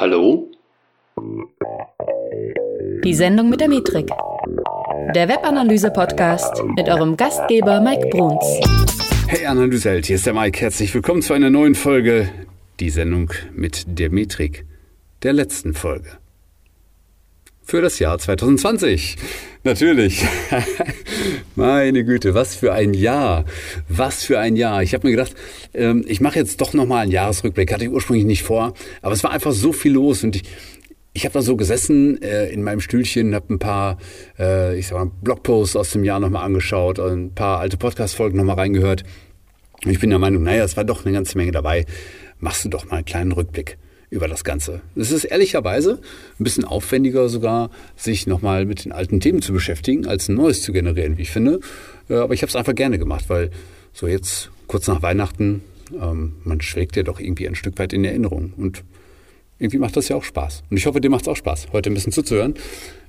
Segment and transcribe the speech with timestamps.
[0.00, 0.50] Hallo?
[3.04, 4.08] Die Sendung mit der Metrik.
[5.14, 8.42] Der Webanalyse-Podcast mit eurem Gastgeber Mike Bruns.
[9.28, 10.58] Hey Analyseheld, hier ist der Mike.
[10.58, 12.30] Herzlich willkommen zu einer neuen Folge.
[12.80, 14.64] Die Sendung mit der Metrik.
[15.22, 16.19] Der letzten Folge.
[17.70, 19.14] Für das Jahr 2020.
[19.62, 20.26] Natürlich.
[21.54, 23.44] Meine Güte, was für ein Jahr.
[23.88, 24.82] Was für ein Jahr.
[24.82, 25.36] Ich habe mir gedacht,
[25.72, 27.72] ähm, ich mache jetzt doch nochmal einen Jahresrückblick.
[27.72, 28.74] Hatte ich ursprünglich nicht vor.
[29.02, 30.42] Aber es war einfach so viel los und ich,
[31.12, 33.98] ich habe da so gesessen äh, in meinem Stühlchen, habe ein paar,
[34.36, 38.56] äh, ich sag mal, Blogposts aus dem Jahr nochmal angeschaut, ein paar alte Podcast-Folgen nochmal
[38.56, 39.04] reingehört.
[39.84, 41.86] Und ich bin der Meinung, naja, es war doch eine ganze Menge dabei.
[42.40, 43.78] Machst du doch mal einen kleinen Rückblick
[44.10, 44.80] über das Ganze.
[44.96, 46.00] Es ist ehrlicherweise
[46.38, 50.62] ein bisschen aufwendiger sogar, sich nochmal mit den alten Themen zu beschäftigen, als ein neues
[50.62, 51.60] zu generieren, wie ich finde.
[52.08, 53.50] Äh, aber ich habe es einfach gerne gemacht, weil
[53.92, 55.62] so jetzt kurz nach Weihnachten,
[56.00, 58.52] ähm, man schwelgt ja doch irgendwie ein Stück weit in Erinnerung.
[58.56, 58.82] Und
[59.58, 60.64] irgendwie macht das ja auch Spaß.
[60.70, 62.54] Und ich hoffe, dir macht es auch Spaß, heute ein bisschen zuzuhören,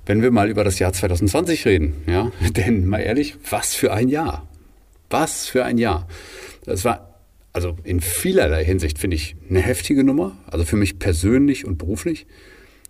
[0.05, 1.95] wenn wir mal über das Jahr 2020 reden.
[2.07, 2.31] Ja?
[2.55, 4.47] Denn mal ehrlich, was für ein Jahr.
[5.09, 6.07] Was für ein Jahr.
[6.65, 7.10] Das war
[7.53, 12.25] also in vielerlei Hinsicht finde ich eine heftige Nummer, also für mich persönlich und beruflich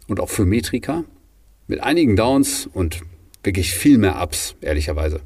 [0.07, 1.03] und auch für Metrika,
[1.67, 3.01] mit einigen Downs und
[3.43, 5.21] wirklich viel mehr Ups, ehrlicherweise.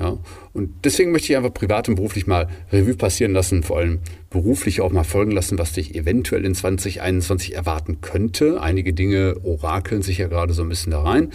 [0.00, 0.18] Ja,
[0.52, 4.80] und deswegen möchte ich einfach privat und beruflich mal Revue passieren lassen, vor allem beruflich
[4.80, 8.60] auch mal folgen lassen, was dich eventuell in 2021 erwarten könnte.
[8.60, 11.30] Einige Dinge orakeln sich ja gerade so ein bisschen da rein.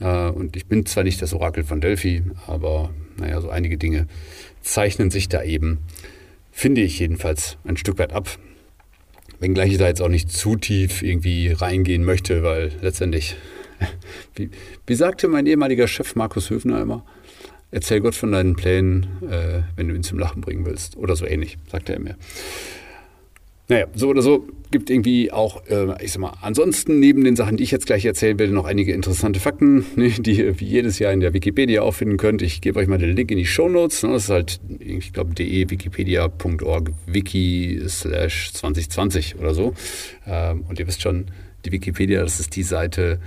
[0.00, 4.06] Äh, und ich bin zwar nicht das Orakel von Delphi, aber naja, so einige Dinge
[4.62, 5.80] zeichnen sich da eben
[6.58, 8.28] finde ich jedenfalls ein Stück weit ab.
[9.38, 13.36] Wenngleich ich da jetzt auch nicht zu tief irgendwie reingehen möchte, weil letztendlich,
[14.34, 14.50] wie,
[14.84, 17.04] wie sagte mein ehemaliger Chef Markus Höfner immer,
[17.70, 20.96] erzähl Gott von deinen Plänen, äh, wenn du ihn zum Lachen bringen willst.
[20.96, 22.16] Oder so ähnlich, sagte er mir.
[23.68, 27.56] Naja, so oder so gibt irgendwie auch, äh, ich sag mal, ansonsten neben den Sachen,
[27.56, 30.98] die ich jetzt gleich erzählen werde, noch einige interessante Fakten, ne, die ihr wie jedes
[30.98, 32.42] Jahr in der Wikipedia auffinden könnt.
[32.42, 34.02] Ich gebe euch mal den Link in die Show Notes.
[34.02, 39.74] Ne, das ist halt, ich glaube, de wikipedia.org wiki slash 2020 oder so.
[40.26, 41.26] Ähm, und ihr wisst schon,
[41.64, 43.20] die Wikipedia, das ist die Seite,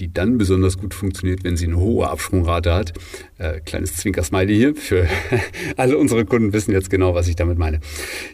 [0.00, 2.92] die dann besonders gut funktioniert, wenn sie eine hohe Absprungrate hat.
[3.38, 5.08] Äh, kleines Zwinker-Smiley hier für
[5.76, 7.80] alle unsere Kunden wissen jetzt genau, was ich damit meine.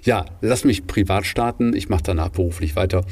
[0.02, 1.74] Ja, lass mich privat starten.
[1.74, 3.04] Ich mache danach beruflich weiter.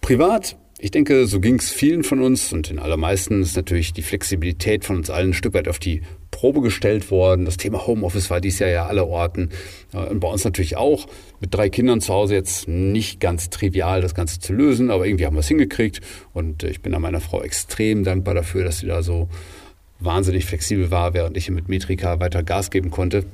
[0.00, 4.02] Privat ich denke, so ging es vielen von uns und den allermeisten ist natürlich die
[4.02, 7.44] Flexibilität von uns allen ein Stück weit auf die Probe gestellt worden.
[7.44, 9.50] Das Thema Homeoffice war dies Jahr ja aller Orten.
[9.92, 11.06] Und bei uns natürlich auch.
[11.38, 15.24] Mit drei Kindern zu Hause jetzt nicht ganz trivial, das Ganze zu lösen, aber irgendwie
[15.24, 16.00] haben wir es hingekriegt.
[16.32, 19.28] Und ich bin da meiner Frau extrem dankbar dafür, dass sie da so
[20.00, 23.24] wahnsinnig flexibel war, während ich mit Metrika weiter Gas geben konnte.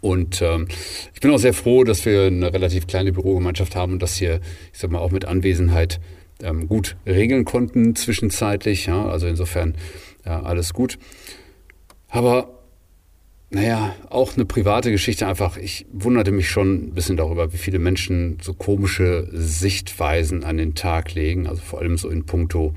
[0.00, 0.68] Und ähm,
[1.14, 4.40] ich bin auch sehr froh, dass wir eine relativ kleine Bürogemeinschaft haben und das hier,
[4.72, 5.98] ich sag mal, auch mit Anwesenheit
[6.42, 8.86] ähm, gut regeln konnten zwischenzeitlich.
[8.86, 9.74] Ja, also insofern
[10.24, 10.98] ja, alles gut.
[12.08, 12.58] Aber
[13.50, 15.56] naja, auch eine private Geschichte einfach.
[15.56, 20.74] Ich wunderte mich schon ein bisschen darüber, wie viele Menschen so komische Sichtweisen an den
[20.74, 21.46] Tag legen.
[21.46, 22.74] Also vor allem so in puncto,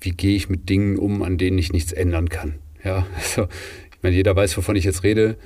[0.00, 2.54] wie gehe ich mit Dingen um, an denen ich nichts ändern kann.
[2.84, 3.48] Ja, also
[3.90, 5.36] ich meine, jeder weiß, wovon ich jetzt rede.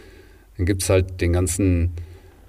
[0.56, 1.92] Dann gibt es halt den ganzen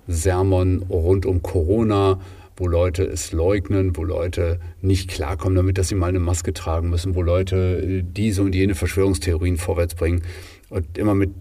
[0.07, 2.19] Sermon rund um Corona
[2.57, 6.90] wo Leute es leugnen, wo Leute nicht klarkommen damit, dass sie mal eine Maske tragen
[6.90, 10.23] müssen, wo Leute äh, diese und jene Verschwörungstheorien vorwärts bringen
[10.69, 11.31] und immer mit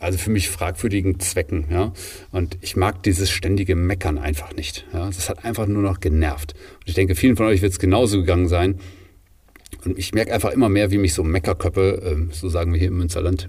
[0.00, 1.92] also für mich fragwürdigen Zwecken, ja.
[2.30, 4.84] Und ich mag dieses ständige Meckern einfach nicht.
[4.92, 5.06] Ja.
[5.06, 6.52] Das hat einfach nur noch genervt.
[6.80, 8.80] Und ich denke, vielen von euch wird es genauso gegangen sein.
[9.84, 12.88] Und ich merke einfach immer mehr, wie mich so Meckerköpfe, ähm, so sagen wir hier
[12.88, 13.48] im Münsterland,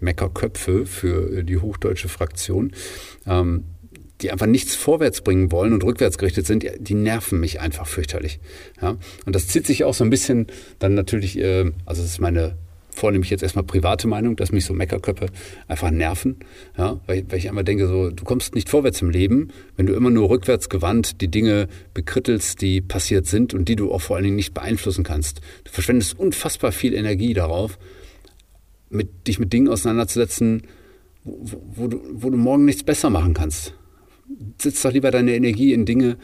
[0.00, 2.72] Meckerköpfe für die hochdeutsche Fraktion,
[3.26, 3.64] ähm,
[4.22, 8.40] die einfach nichts vorwärts bringen wollen und rückwärts gerichtet sind, die nerven mich einfach fürchterlich.
[8.80, 8.96] Ja?
[9.26, 10.46] Und das zieht sich auch so ein bisschen
[10.78, 12.56] dann natürlich, äh, also das ist meine
[12.90, 15.26] vornehmlich jetzt erstmal private Meinung, dass mich so Meckerköpfe
[15.68, 16.36] einfach nerven,
[16.78, 16.98] ja?
[17.06, 20.08] weil, weil ich einmal denke, so, du kommst nicht vorwärts im Leben, wenn du immer
[20.08, 24.24] nur rückwärts gewandt die Dinge bekrittelst, die passiert sind und die du auch vor allen
[24.24, 25.42] Dingen nicht beeinflussen kannst.
[25.64, 27.78] Du verschwendest unfassbar viel Energie darauf,
[28.88, 30.62] mit, dich mit Dingen auseinanderzusetzen,
[31.22, 33.74] wo, wo, du, wo du morgen nichts besser machen kannst
[34.58, 36.16] setz doch lieber deine Energie in Dinge,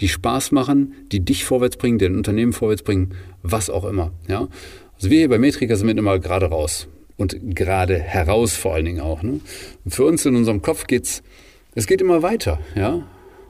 [0.00, 4.12] die Spaß machen, die dich vorwärts bringen, dein Unternehmen vorwärts bringen, was auch immer.
[4.28, 4.48] Ja?
[4.96, 9.00] Also wir hier bei Metrika sind immer gerade raus und gerade heraus vor allen Dingen
[9.00, 9.22] auch.
[9.22, 9.40] Ne?
[9.86, 11.22] Für uns in unserem Kopf geht's,
[11.74, 13.06] es geht immer weiter, ja.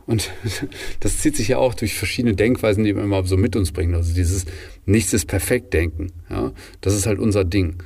[0.07, 0.31] Und
[1.01, 3.95] das zieht sich ja auch durch verschiedene Denkweisen, die wir immer so mit uns bringen.
[3.95, 4.45] Also dieses
[4.85, 6.53] Nichts ist perfekt denken, ja.
[6.81, 7.83] Das ist halt unser Ding.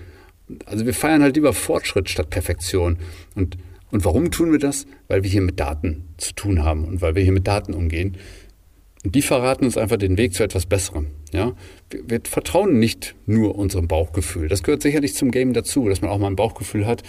[0.65, 2.99] Also wir feiern halt lieber Fortschritt statt Perfektion.
[3.35, 3.57] Und
[3.91, 4.87] und warum tun wir das?
[5.09, 8.17] Weil wir hier mit Daten zu tun haben und weil wir hier mit Daten umgehen.
[9.05, 11.07] Und die verraten uns einfach den Weg zu etwas Besserem.
[11.33, 11.55] Ja?
[11.91, 14.49] Wir, wir vertrauen nicht nur unserem Bauchgefühl.
[14.49, 17.03] Das gehört sicherlich zum Game dazu, dass man auch mal ein Bauchgefühl hat.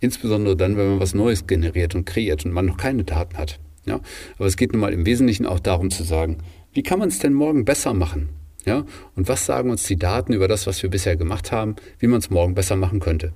[0.00, 3.58] Insbesondere dann, wenn man was Neues generiert und kreiert und man noch keine Daten hat.
[3.86, 4.00] Ja?
[4.36, 6.38] Aber es geht nun mal im Wesentlichen auch darum zu sagen,
[6.72, 8.28] wie kann man es denn morgen besser machen?
[8.66, 8.84] Ja?
[9.16, 12.20] Und was sagen uns die Daten über das, was wir bisher gemacht haben, wie man
[12.20, 13.32] es morgen besser machen könnte?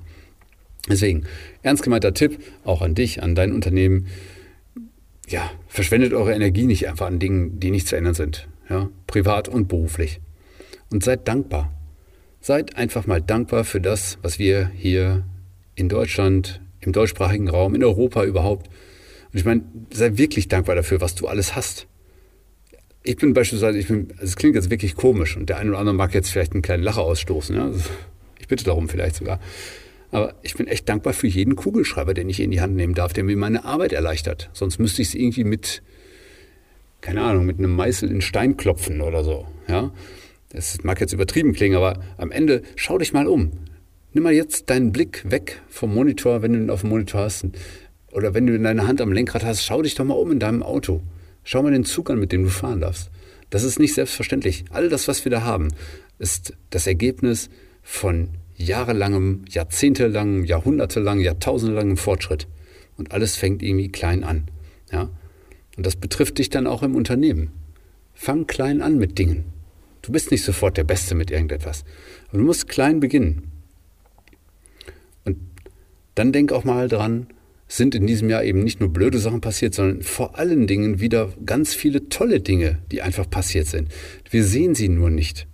[0.88, 1.24] Deswegen,
[1.62, 4.06] ernst gemeinter Tipp, auch an dich, an dein Unternehmen.
[5.28, 8.48] Ja, verschwendet eure Energie nicht einfach an Dingen, die nicht zu ändern sind.
[8.68, 10.20] Ja, privat und beruflich.
[10.90, 11.72] Und seid dankbar.
[12.40, 15.24] Seid einfach mal dankbar für das, was wir hier
[15.74, 18.68] in Deutschland, im deutschsprachigen Raum, in Europa überhaupt.
[19.32, 19.62] Und ich meine,
[19.92, 21.88] sei wirklich dankbar dafür, was du alles hast.
[23.02, 25.94] Ich bin beispielsweise, ich bin, es klingt jetzt wirklich komisch und der eine oder andere
[25.94, 27.56] mag jetzt vielleicht einen kleinen Lacher ausstoßen.
[27.56, 27.70] Ja?
[28.38, 29.40] Ich bitte darum vielleicht sogar.
[30.10, 33.12] Aber ich bin echt dankbar für jeden Kugelschreiber, den ich in die Hand nehmen darf,
[33.12, 34.50] der mir meine Arbeit erleichtert.
[34.52, 35.82] Sonst müsste ich es irgendwie mit,
[37.00, 39.46] keine Ahnung, mit einem Meißel in Stein klopfen oder so.
[39.68, 39.92] Ja?
[40.50, 43.52] Das mag jetzt übertrieben klingen, aber am Ende schau dich mal um.
[44.12, 47.46] Nimm mal jetzt deinen Blick weg vom Monitor, wenn du ihn auf dem Monitor hast.
[48.12, 50.62] Oder wenn du deine Hand am Lenkrad hast, schau dich doch mal um in deinem
[50.62, 51.02] Auto.
[51.44, 53.10] Schau mal den Zug an, mit dem du fahren darfst.
[53.50, 54.64] Das ist nicht selbstverständlich.
[54.70, 55.68] All das, was wir da haben,
[56.18, 57.50] ist das Ergebnis
[57.82, 62.48] von jahrelangem, jahrzehntelangem, jahrhundertelangem, jahrtausendelangem Fortschritt.
[62.96, 64.46] Und alles fängt irgendwie klein an.
[64.90, 65.10] Ja?
[65.76, 67.50] Und das betrifft dich dann auch im Unternehmen.
[68.14, 69.44] Fang klein an mit Dingen.
[70.02, 71.84] Du bist nicht sofort der Beste mit irgendetwas.
[72.28, 73.50] Aber du musst klein beginnen.
[75.24, 75.36] Und
[76.14, 77.26] dann denk auch mal dran,
[77.68, 81.32] sind in diesem Jahr eben nicht nur blöde Sachen passiert, sondern vor allen Dingen wieder
[81.44, 83.88] ganz viele tolle Dinge, die einfach passiert sind.
[84.30, 85.46] Wir sehen sie nur nicht.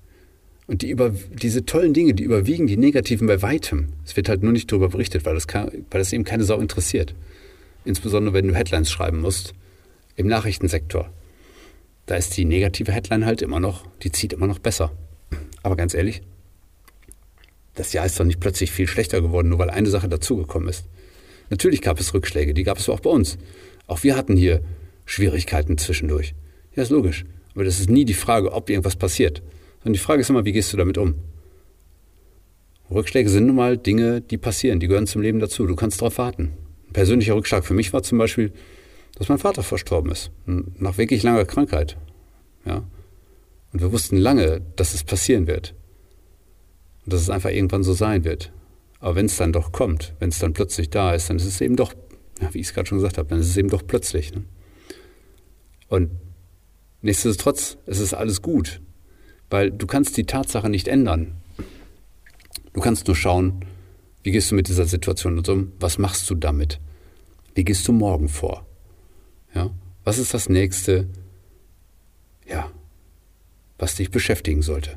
[0.72, 3.88] Und die über, diese tollen Dinge, die überwiegen die negativen bei weitem.
[4.06, 6.58] Es wird halt nur nicht darüber berichtet, weil das, kann, weil das eben keine Sau
[6.60, 7.14] interessiert.
[7.84, 9.52] Insbesondere wenn du Headlines schreiben musst
[10.16, 11.12] im Nachrichtensektor.
[12.06, 14.92] Da ist die negative Headline halt immer noch, die zieht immer noch besser.
[15.62, 16.22] Aber ganz ehrlich,
[17.74, 20.86] das Jahr ist doch nicht plötzlich viel schlechter geworden, nur weil eine Sache dazugekommen ist.
[21.50, 23.36] Natürlich gab es Rückschläge, die gab es auch bei uns.
[23.88, 24.62] Auch wir hatten hier
[25.04, 26.34] Schwierigkeiten zwischendurch.
[26.74, 27.26] Ja, ist logisch.
[27.54, 29.42] Aber das ist nie die Frage, ob irgendwas passiert.
[29.82, 31.14] Sondern die Frage ist immer, wie gehst du damit um?
[32.90, 35.66] Rückschläge sind nun mal Dinge, die passieren, die gehören zum Leben dazu.
[35.66, 36.52] Du kannst darauf warten.
[36.88, 38.52] Ein persönlicher Rückschlag für mich war zum Beispiel,
[39.16, 40.30] dass mein Vater verstorben ist.
[40.46, 41.96] Nach wirklich langer Krankheit.
[42.64, 42.84] Ja.
[43.72, 45.74] Und wir wussten lange, dass es passieren wird.
[47.04, 48.52] Und dass es einfach irgendwann so sein wird.
[49.00, 51.60] Aber wenn es dann doch kommt, wenn es dann plötzlich da ist, dann ist es
[51.60, 51.94] eben doch,
[52.40, 54.32] ja, wie ich es gerade schon gesagt habe, dann ist es eben doch plötzlich.
[54.32, 54.44] Ne?
[55.88, 56.10] Und
[57.00, 58.80] nichtsdestotrotz, es ist alles gut,
[59.52, 61.32] weil du kannst die Tatsache nicht ändern.
[62.72, 63.64] Du kannst nur schauen,
[64.22, 66.80] wie gehst du mit dieser Situation um, was machst du damit,
[67.54, 68.66] wie gehst du morgen vor,
[69.54, 69.70] ja,
[70.04, 71.06] was ist das nächste,
[72.48, 72.70] ja,
[73.78, 74.92] was dich beschäftigen sollte.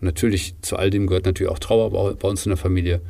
[0.00, 3.00] Und natürlich zu all dem gehört natürlich auch Trauer bei uns in der Familie.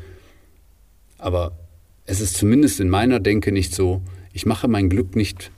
[1.18, 1.58] Aber
[2.06, 4.00] es ist zumindest in meiner Denke nicht so,
[4.32, 5.50] ich mache mein Glück nicht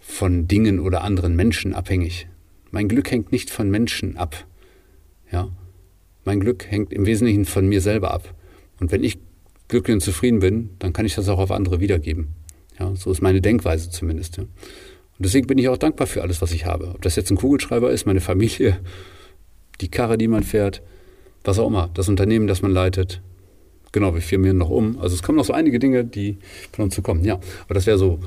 [0.00, 2.28] von Dingen oder anderen Menschen abhängig.
[2.70, 4.46] Mein Glück hängt nicht von Menschen ab.
[5.32, 5.48] Ja?
[6.24, 8.34] Mein Glück hängt im Wesentlichen von mir selber ab.
[8.80, 9.18] Und wenn ich
[9.68, 12.28] glücklich und zufrieden bin, dann kann ich das auch auf andere wiedergeben.
[12.78, 14.36] Ja, so ist meine Denkweise zumindest.
[14.36, 14.42] Ja.
[14.42, 14.50] Und
[15.18, 16.88] deswegen bin ich auch dankbar für alles, was ich habe.
[16.94, 18.78] Ob das jetzt ein Kugelschreiber ist, meine Familie,
[19.80, 20.82] die Karre, die man fährt,
[21.44, 23.20] was auch immer, das Unternehmen, das man leitet,
[23.92, 24.98] Genau, wir firmieren noch um.
[24.98, 26.38] Also es kommen noch so einige Dinge, die
[26.72, 27.24] von uns zu kommen.
[27.24, 28.20] Ja, aber das wäre so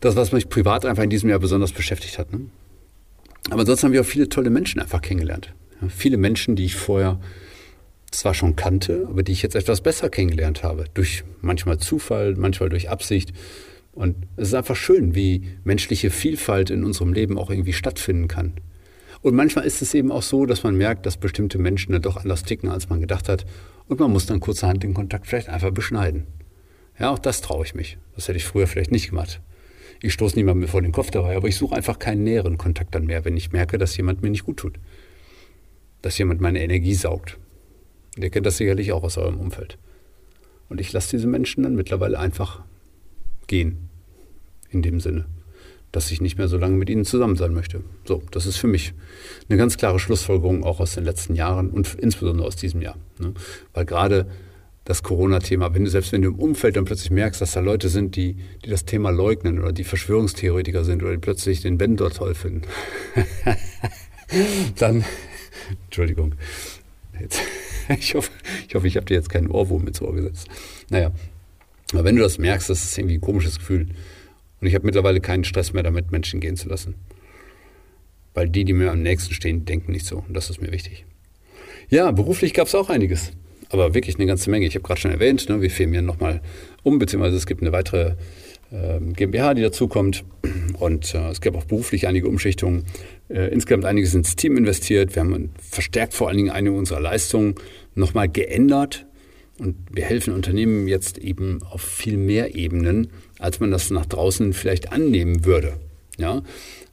[0.00, 2.32] das, was mich privat einfach in diesem Jahr besonders beschäftigt hat.
[2.32, 2.46] Ne?
[3.50, 5.54] Aber ansonsten haben wir auch viele tolle Menschen einfach kennengelernt.
[5.80, 7.20] Ja, viele Menschen, die ich vorher
[8.10, 10.84] zwar schon kannte, aber die ich jetzt etwas besser kennengelernt habe.
[10.94, 13.32] Durch manchmal Zufall, manchmal durch Absicht.
[13.92, 18.54] Und es ist einfach schön, wie menschliche Vielfalt in unserem Leben auch irgendwie stattfinden kann.
[19.22, 22.16] Und manchmal ist es eben auch so, dass man merkt, dass bestimmte Menschen dann doch
[22.16, 23.46] anders ticken, als man gedacht hat.
[23.88, 26.26] Und man muss dann kurzerhand den Kontakt vielleicht einfach beschneiden.
[26.98, 27.98] Ja, auch das traue ich mich.
[28.14, 29.40] Das hätte ich früher vielleicht nicht gemacht.
[30.04, 33.06] Ich stoße niemandem vor den Kopf dabei, aber ich suche einfach keinen näheren Kontakt dann
[33.06, 34.74] mehr, wenn ich merke, dass jemand mir nicht gut tut.
[36.02, 37.38] Dass jemand meine Energie saugt.
[38.18, 39.78] Ihr kennt das sicherlich auch aus eurem Umfeld.
[40.68, 42.62] Und ich lasse diese Menschen dann mittlerweile einfach
[43.46, 43.88] gehen.
[44.68, 45.24] In dem Sinne
[45.90, 47.84] dass ich nicht mehr so lange mit ihnen zusammen sein möchte.
[48.04, 48.94] So, das ist für mich
[49.48, 52.96] eine ganz klare Schlussfolgerung auch aus den letzten Jahren und insbesondere aus diesem Jahr.
[53.20, 53.32] Ne?
[53.72, 54.26] Weil gerade
[54.84, 57.88] das Corona-Thema, wenn du selbst wenn du im Umfeld dann plötzlich merkst, dass da Leute
[57.88, 61.96] sind, die, die das Thema leugnen oder die Verschwörungstheoretiker sind oder die plötzlich den Ben
[61.96, 62.62] dort toll finden,
[64.78, 65.04] dann,
[65.86, 66.34] Entschuldigung,
[67.18, 67.40] jetzt,
[67.98, 68.30] ich hoffe,
[68.68, 70.48] ich, hoffe, ich habe dir jetzt keinen Ohrwurm ins Ohr gesetzt.
[70.90, 71.12] Naja,
[71.92, 73.88] aber wenn du das merkst, das ist irgendwie ein komisches Gefühl.
[74.60, 76.94] Und ich habe mittlerweile keinen Stress mehr damit, Menschen gehen zu lassen.
[78.34, 80.24] Weil die, die mir am nächsten stehen, denken nicht so.
[80.26, 81.04] Und das ist mir wichtig.
[81.88, 83.32] Ja, beruflich gab es auch einiges.
[83.70, 84.66] Aber wirklich eine ganze Menge.
[84.66, 86.40] Ich habe gerade schon erwähnt, ne, wir firmieren nochmal
[86.82, 88.14] um, beziehungsweise es gibt eine weitere
[88.70, 90.24] äh, GmbH, die dazukommt.
[90.78, 92.84] Und äh, es gab auch beruflich einige Umschichtungen.
[93.28, 95.14] Äh, insgesamt einiges ins Team investiert.
[95.14, 97.54] Wir haben verstärkt vor allen Dingen einige unserer Leistungen
[97.94, 99.06] nochmal geändert.
[99.58, 104.52] Und wir helfen Unternehmen jetzt eben auf viel mehr Ebenen, als man das nach draußen
[104.52, 105.74] vielleicht annehmen würde.
[106.18, 106.42] Ja?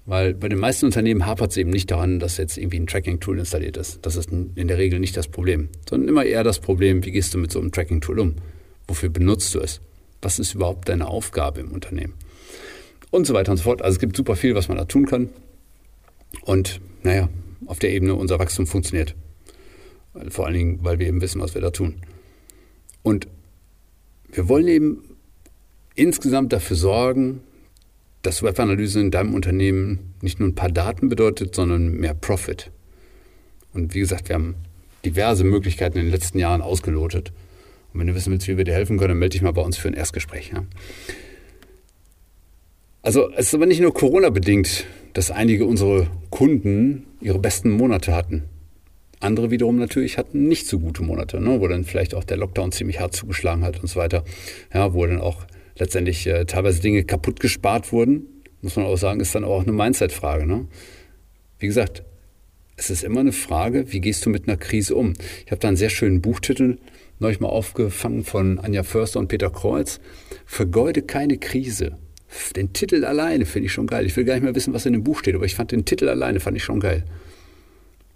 [0.05, 3.37] Weil bei den meisten Unternehmen hapert es eben nicht daran, dass jetzt irgendwie ein Tracking-Tool
[3.37, 3.99] installiert ist.
[4.01, 7.33] Das ist in der Regel nicht das Problem, sondern immer eher das Problem, wie gehst
[7.33, 8.35] du mit so einem Tracking-Tool um?
[8.87, 9.79] Wofür benutzt du es?
[10.21, 12.13] Was ist überhaupt deine Aufgabe im Unternehmen?
[13.11, 13.81] Und so weiter und so fort.
[13.81, 15.29] Also es gibt super viel, was man da tun kann.
[16.43, 17.29] Und naja,
[17.67, 19.15] auf der Ebene unser Wachstum funktioniert.
[20.29, 22.01] Vor allen Dingen, weil wir eben wissen, was wir da tun.
[23.03, 23.27] Und
[24.31, 25.03] wir wollen eben
[25.95, 27.41] insgesamt dafür sorgen,
[28.21, 32.71] dass Webanalyse in deinem Unternehmen nicht nur ein paar Daten bedeutet, sondern mehr Profit.
[33.73, 34.55] Und wie gesagt, wir haben
[35.05, 37.31] diverse Möglichkeiten in den letzten Jahren ausgelotet.
[37.93, 39.61] Und wenn du wissen willst, wie wir dir helfen können, dann melde dich mal bei
[39.61, 40.51] uns für ein Erstgespräch.
[40.53, 40.63] Ja?
[43.01, 48.43] Also es ist aber nicht nur Corona-bedingt, dass einige unserer Kunden ihre besten Monate hatten.
[49.19, 52.71] Andere wiederum natürlich hatten nicht so gute Monate, ne, wo dann vielleicht auch der Lockdown
[52.71, 54.23] ziemlich hart zugeschlagen hat und so weiter.
[54.73, 55.45] Ja, wo dann auch
[55.81, 58.27] letztendlich äh, teilweise Dinge kaputt gespart wurden.
[58.61, 60.45] Muss man auch sagen, ist dann auch eine Mindset-Frage.
[60.45, 60.67] Ne?
[61.57, 62.03] Wie gesagt,
[62.77, 65.13] es ist immer eine Frage, wie gehst du mit einer Krise um?
[65.43, 66.77] Ich habe da einen sehr schönen Buchtitel
[67.17, 69.99] neulich mal aufgefangen von Anja Förster und Peter Kreuz.
[70.45, 71.97] Vergeude keine Krise.
[72.55, 74.05] Den Titel alleine finde ich schon geil.
[74.05, 75.85] Ich will gar nicht mehr wissen, was in dem Buch steht, aber ich fand den
[75.85, 77.05] Titel alleine fand ich schon geil.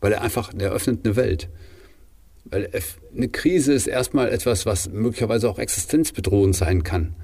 [0.01, 1.49] Weil er einfach, der öffnet eine Welt.
[2.45, 2.69] Weil
[3.15, 7.15] eine Krise ist erstmal etwas, was möglicherweise auch existenzbedrohend sein kann.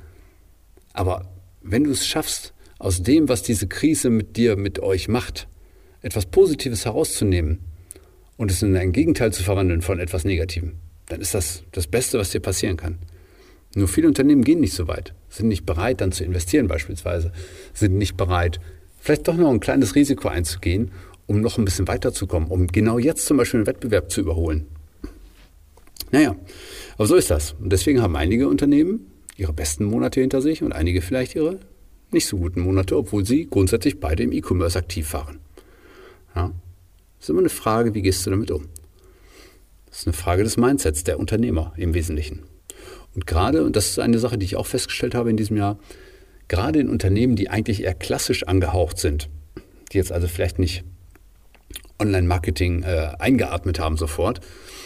[0.94, 1.30] Aber
[1.62, 5.48] wenn du es schaffst, aus dem, was diese Krise mit dir, mit euch macht,
[6.02, 7.60] etwas Positives herauszunehmen
[8.38, 10.74] und es in ein Gegenteil zu verwandeln von etwas Negativem,
[11.08, 12.98] dann ist das das Beste, was dir passieren kann.
[13.76, 17.32] Nur viele Unternehmen gehen nicht so weit, sind nicht bereit, dann zu investieren beispielsweise,
[17.74, 18.60] sind nicht bereit,
[19.00, 20.92] vielleicht doch noch ein kleines Risiko einzugehen,
[21.28, 24.66] um noch ein bisschen weiterzukommen, um genau jetzt zum Beispiel einen Wettbewerb zu überholen.
[26.12, 26.36] Naja,
[26.96, 27.54] aber so ist das.
[27.54, 29.11] Und deswegen haben einige Unternehmen
[29.42, 31.60] ihre besten Monate hinter sich und einige vielleicht ihre
[32.12, 35.40] nicht so guten Monate, obwohl sie grundsätzlich beide im E-Commerce aktiv waren.
[36.36, 36.52] Ja.
[37.20, 38.68] Ist immer eine Frage, wie gehst du damit um?
[39.88, 42.44] Das ist eine Frage des Mindsets der Unternehmer im Wesentlichen.
[43.14, 45.78] Und gerade, und das ist eine Sache, die ich auch festgestellt habe in diesem Jahr,
[46.48, 49.30] gerade in Unternehmen, die eigentlich eher klassisch angehaucht sind,
[49.92, 50.84] die jetzt also vielleicht nicht
[52.00, 54.42] Online-Marketing äh, eingeatmet haben sofort,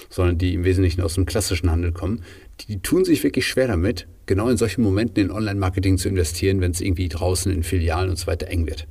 [0.10, 2.24] sondern die im Wesentlichen aus dem klassischen Handel kommen,
[2.68, 6.72] die tun sich wirklich schwer damit, genau in solchen Momenten in Online-Marketing zu investieren, wenn
[6.72, 8.88] es irgendwie draußen in Filialen und so weiter eng wird.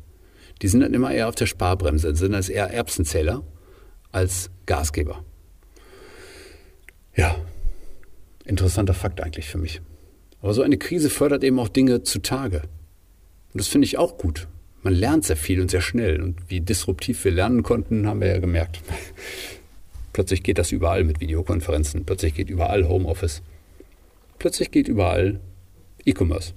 [0.62, 3.42] Die sind dann immer eher auf der Sparbremse, sind als eher Erbsenzähler
[4.12, 5.24] als Gasgeber.
[7.16, 7.36] Ja,
[8.44, 9.80] interessanter Fakt eigentlich für mich.
[10.40, 12.62] Aber so eine Krise fördert eben auch Dinge zutage.
[13.52, 14.46] Und das finde ich auch gut.
[14.82, 16.20] Man lernt sehr viel und sehr schnell.
[16.20, 18.80] Und wie disruptiv wir lernen konnten, haben wir ja gemerkt.
[20.12, 22.04] Plötzlich geht das überall mit Videokonferenzen.
[22.04, 23.42] Plötzlich geht überall Homeoffice.
[24.38, 25.40] Plötzlich geht überall
[26.04, 26.52] E-Commerce.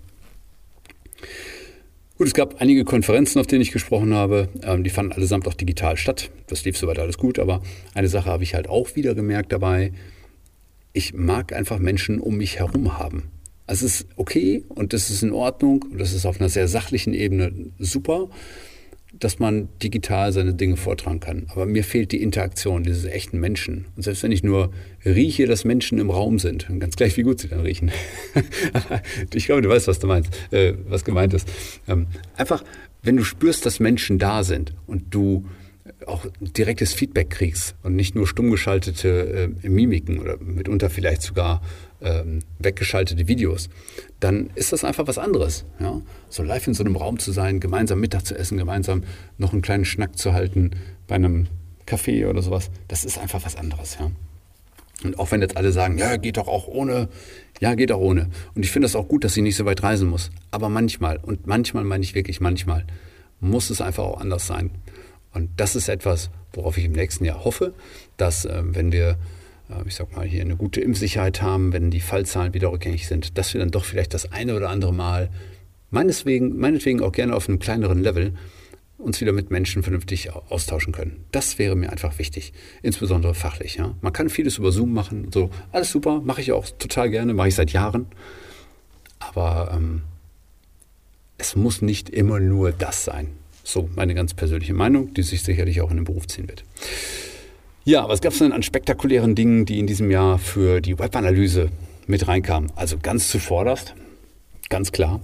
[2.17, 4.49] Gut, es gab einige Konferenzen, auf denen ich gesprochen habe.
[4.63, 6.31] Ähm, die fanden allesamt auch digital statt.
[6.47, 7.61] Das lief soweit alles gut, aber
[7.93, 9.93] eine Sache habe ich halt auch wieder gemerkt dabei.
[10.93, 13.29] Ich mag einfach Menschen um mich herum haben.
[13.67, 16.67] Also es ist okay und das ist in Ordnung und das ist auf einer sehr
[16.67, 18.29] sachlichen Ebene super
[19.19, 21.47] dass man digital seine Dinge vortragen kann.
[21.49, 23.85] Aber mir fehlt die Interaktion, diese echten Menschen.
[23.95, 24.71] Und selbst wenn ich nur
[25.05, 27.91] rieche, dass Menschen im Raum sind, ganz gleich wie gut sie dann riechen.
[29.33, 31.47] ich glaube, du weißt, was du meinst, äh, was gemeint ist.
[31.87, 32.63] Ähm, einfach,
[33.01, 35.45] wenn du spürst, dass Menschen da sind und du
[36.05, 41.61] auch direktes Feedback kriegst und nicht nur stumm geschaltete äh, Mimiken oder mitunter vielleicht sogar
[42.01, 43.69] ähm, weggeschaltete Videos,
[44.19, 45.65] dann ist das einfach was anderes.
[45.79, 46.01] Ja?
[46.29, 49.03] So live in so einem Raum zu sein, gemeinsam Mittag zu essen, gemeinsam
[49.37, 50.71] noch einen kleinen Schnack zu halten
[51.07, 51.47] bei einem
[51.87, 53.97] Café oder sowas, das ist einfach was anderes.
[53.99, 54.11] Ja?
[55.03, 57.09] Und auch wenn jetzt alle sagen, ja, geht doch auch ohne,
[57.59, 58.29] ja, geht auch ohne.
[58.55, 60.31] Und ich finde das auch gut, dass ich nicht so weit reisen muss.
[60.51, 62.85] Aber manchmal, und manchmal meine ich wirklich manchmal,
[63.39, 64.71] muss es einfach auch anders sein.
[65.33, 67.73] Und das ist etwas, worauf ich im nächsten Jahr hoffe,
[68.17, 69.17] dass äh, wenn wir
[69.85, 73.53] ich sag mal, hier eine gute Impfsicherheit haben, wenn die Fallzahlen wieder rückgängig sind, dass
[73.53, 75.29] wir dann doch vielleicht das eine oder andere Mal,
[75.91, 78.33] meineswegen, meinetwegen auch gerne auf einem kleineren Level,
[78.97, 81.25] uns wieder mit Menschen vernünftig austauschen können.
[81.31, 83.75] Das wäre mir einfach wichtig, insbesondere fachlich.
[83.75, 83.95] Ja?
[84.01, 87.49] Man kann vieles über Zoom machen, so alles super, mache ich auch total gerne, mache
[87.49, 88.07] ich seit Jahren.
[89.19, 90.01] Aber ähm,
[91.37, 93.29] es muss nicht immer nur das sein,
[93.63, 96.63] So meine ganz persönliche Meinung, die sich sicherlich auch in den Beruf ziehen wird.
[97.87, 101.69] Ja, was gab es denn an spektakulären Dingen, die in diesem Jahr für die Webanalyse
[102.05, 102.69] mit reinkamen?
[102.75, 103.95] Also ganz zuvorderst,
[104.67, 105.21] ganz klar,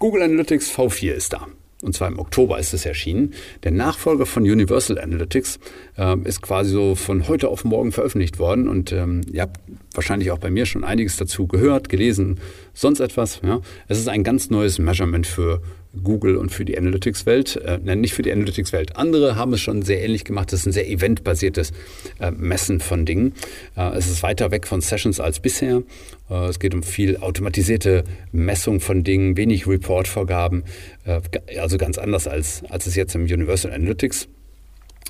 [0.00, 1.46] Google Analytics V4 ist da
[1.84, 3.34] und zwar im Oktober ist es erschienen.
[3.62, 5.60] Der Nachfolger von Universal Analytics
[5.96, 9.60] äh, ist quasi so von heute auf morgen veröffentlicht worden und ähm, ihr habt
[9.92, 12.40] wahrscheinlich auch bei mir schon einiges dazu gehört, gelesen,
[12.72, 13.40] sonst etwas.
[13.44, 13.60] Ja.
[13.86, 15.62] Es ist ein ganz neues Measurement für
[16.02, 17.56] Google und für die Analytics-Welt.
[17.56, 18.96] Äh, nicht für die Analytics-Welt.
[18.96, 20.52] Andere haben es schon sehr ähnlich gemacht.
[20.52, 21.72] Das ist ein sehr eventbasiertes
[22.20, 23.34] äh, Messen von Dingen.
[23.76, 25.82] Äh, es ist weiter weg von Sessions als bisher.
[26.30, 30.64] Äh, es geht um viel automatisierte Messung von Dingen, wenig Report-Vorgaben.
[31.04, 31.20] Äh,
[31.58, 34.28] also ganz anders als, als es jetzt im Universal Analytics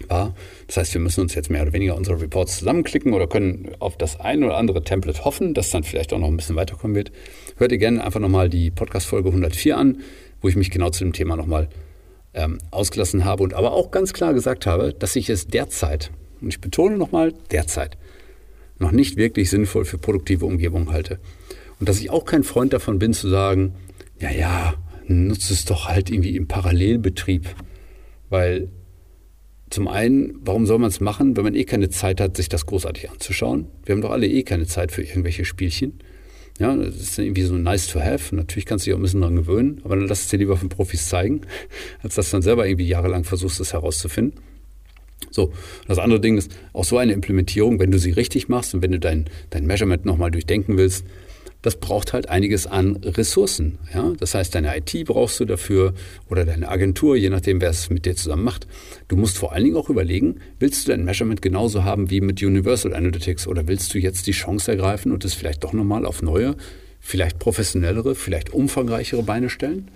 [0.09, 0.35] war.
[0.67, 3.97] Das heißt, wir müssen uns jetzt mehr oder weniger unsere Reports zusammenklicken oder können auf
[3.97, 7.13] das ein oder andere Template hoffen, das dann vielleicht auch noch ein bisschen weiterkommen wird.
[7.57, 9.99] Hört ihr gerne einfach nochmal die Podcast-Folge 104 an
[10.45, 11.71] wo ich mich genau zu dem Thema nochmal
[12.35, 16.11] ähm, ausgelassen habe und aber auch ganz klar gesagt habe, dass ich es derzeit,
[16.43, 17.97] und ich betone nochmal derzeit,
[18.79, 21.19] noch nicht wirklich sinnvoll für produktive Umgebungen halte.
[21.81, 23.73] Und dass ich auch kein Freund davon bin zu sagen,
[24.21, 24.75] ja, ja,
[25.07, 27.49] nutze es doch halt irgendwie im Parallelbetrieb.
[28.29, 28.69] Weil
[29.71, 32.67] zum einen, warum soll man es machen, wenn man eh keine Zeit hat, sich das
[32.67, 33.69] großartig anzuschauen?
[33.87, 36.01] Wir haben doch alle eh keine Zeit für irgendwelche Spielchen.
[36.59, 38.35] Ja, das ist irgendwie so nice to have.
[38.35, 40.57] Natürlich kannst du dich auch ein bisschen daran gewöhnen, aber dann lass es dir lieber
[40.57, 41.41] von Profis zeigen,
[42.03, 44.41] als dass du dann selber irgendwie jahrelang versuchst, das herauszufinden.
[45.31, 45.53] So,
[45.89, 48.93] das andere Ding ist auch so eine Implementierung, wenn du sie richtig machst und wenn
[48.93, 51.05] du dein, dein Measurement nochmal durchdenken willst,
[51.65, 53.79] das braucht halt einiges an Ressourcen.
[53.95, 54.13] Ja?
[54.19, 55.95] Das heißt, deine IT brauchst du dafür
[56.29, 58.67] oder deine Agentur, je nachdem, wer es mit dir zusammen macht.
[59.09, 62.43] Du musst vor allen Dingen auch überlegen, willst du dein Measurement genauso haben wie mit
[62.43, 66.21] Universal Analytics oder willst du jetzt die Chance ergreifen und es vielleicht doch nochmal auf
[66.21, 66.55] neue,
[67.01, 69.89] vielleicht professionellere, vielleicht umfangreichere Beine stellen?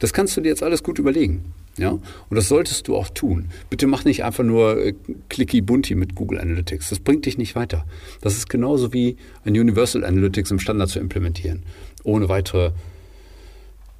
[0.00, 1.54] Das kannst du dir jetzt alles gut überlegen.
[1.78, 1.90] Ja?
[1.90, 3.48] Und das solltest du auch tun.
[3.70, 4.94] Bitte mach nicht einfach nur äh,
[5.28, 6.90] clicky bunti mit Google Analytics.
[6.90, 7.84] Das bringt dich nicht weiter.
[8.20, 11.62] Das ist genauso wie ein Universal Analytics im Standard zu implementieren.
[12.04, 12.72] Ohne weitere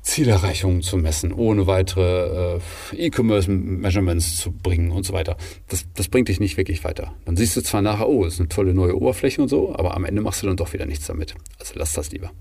[0.05, 2.59] Zielerreichungen zu messen, ohne weitere
[2.93, 5.39] äh, E-Commerce-Measurements zu bringen und so weiter.
[5.69, 7.15] Das, das bringt dich nicht wirklich weiter.
[7.25, 10.05] Dann siehst du zwar nachher, oh, ist eine tolle neue Oberfläche und so, aber am
[10.05, 11.35] Ende machst du dann doch wieder nichts damit.
[11.59, 12.33] Also lass das lieber.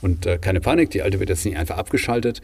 [0.00, 2.40] Und äh, keine Panik, die alte wird jetzt nicht einfach abgeschaltet.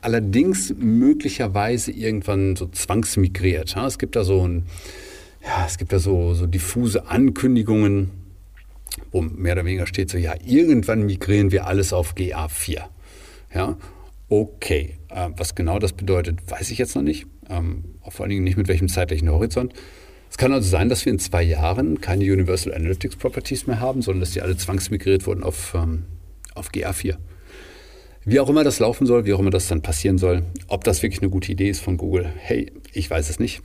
[0.00, 3.76] Allerdings möglicherweise irgendwann so zwangsmigriert.
[3.76, 3.86] Ja?
[3.86, 4.66] Es gibt da so ein,
[5.44, 8.10] ja, es gibt da so, so diffuse Ankündigungen,
[9.12, 12.80] wo mehr oder weniger steht so, ja, irgendwann migrieren wir alles auf GA4.
[13.54, 13.76] Ja,
[14.28, 17.26] Okay, äh, was genau das bedeutet, weiß ich jetzt noch nicht.
[17.48, 19.72] Ähm, vor allen Dingen nicht mit welchem zeitlichen Horizont.
[20.30, 24.02] Es kann also sein, dass wir in zwei Jahren keine Universal Analytics Properties mehr haben,
[24.02, 26.04] sondern dass die alle zwangsmigriert wurden auf, ähm,
[26.54, 27.16] auf GA4.
[28.24, 31.02] Wie auch immer das laufen soll, wie auch immer das dann passieren soll, ob das
[31.02, 33.62] wirklich eine gute Idee ist von Google, hey, ich weiß es nicht.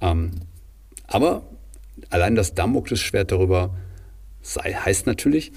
[0.00, 0.30] Ähm,
[1.06, 1.46] aber
[2.08, 3.76] allein das Damoklesschwert darüber
[4.40, 5.52] sei, heißt natürlich,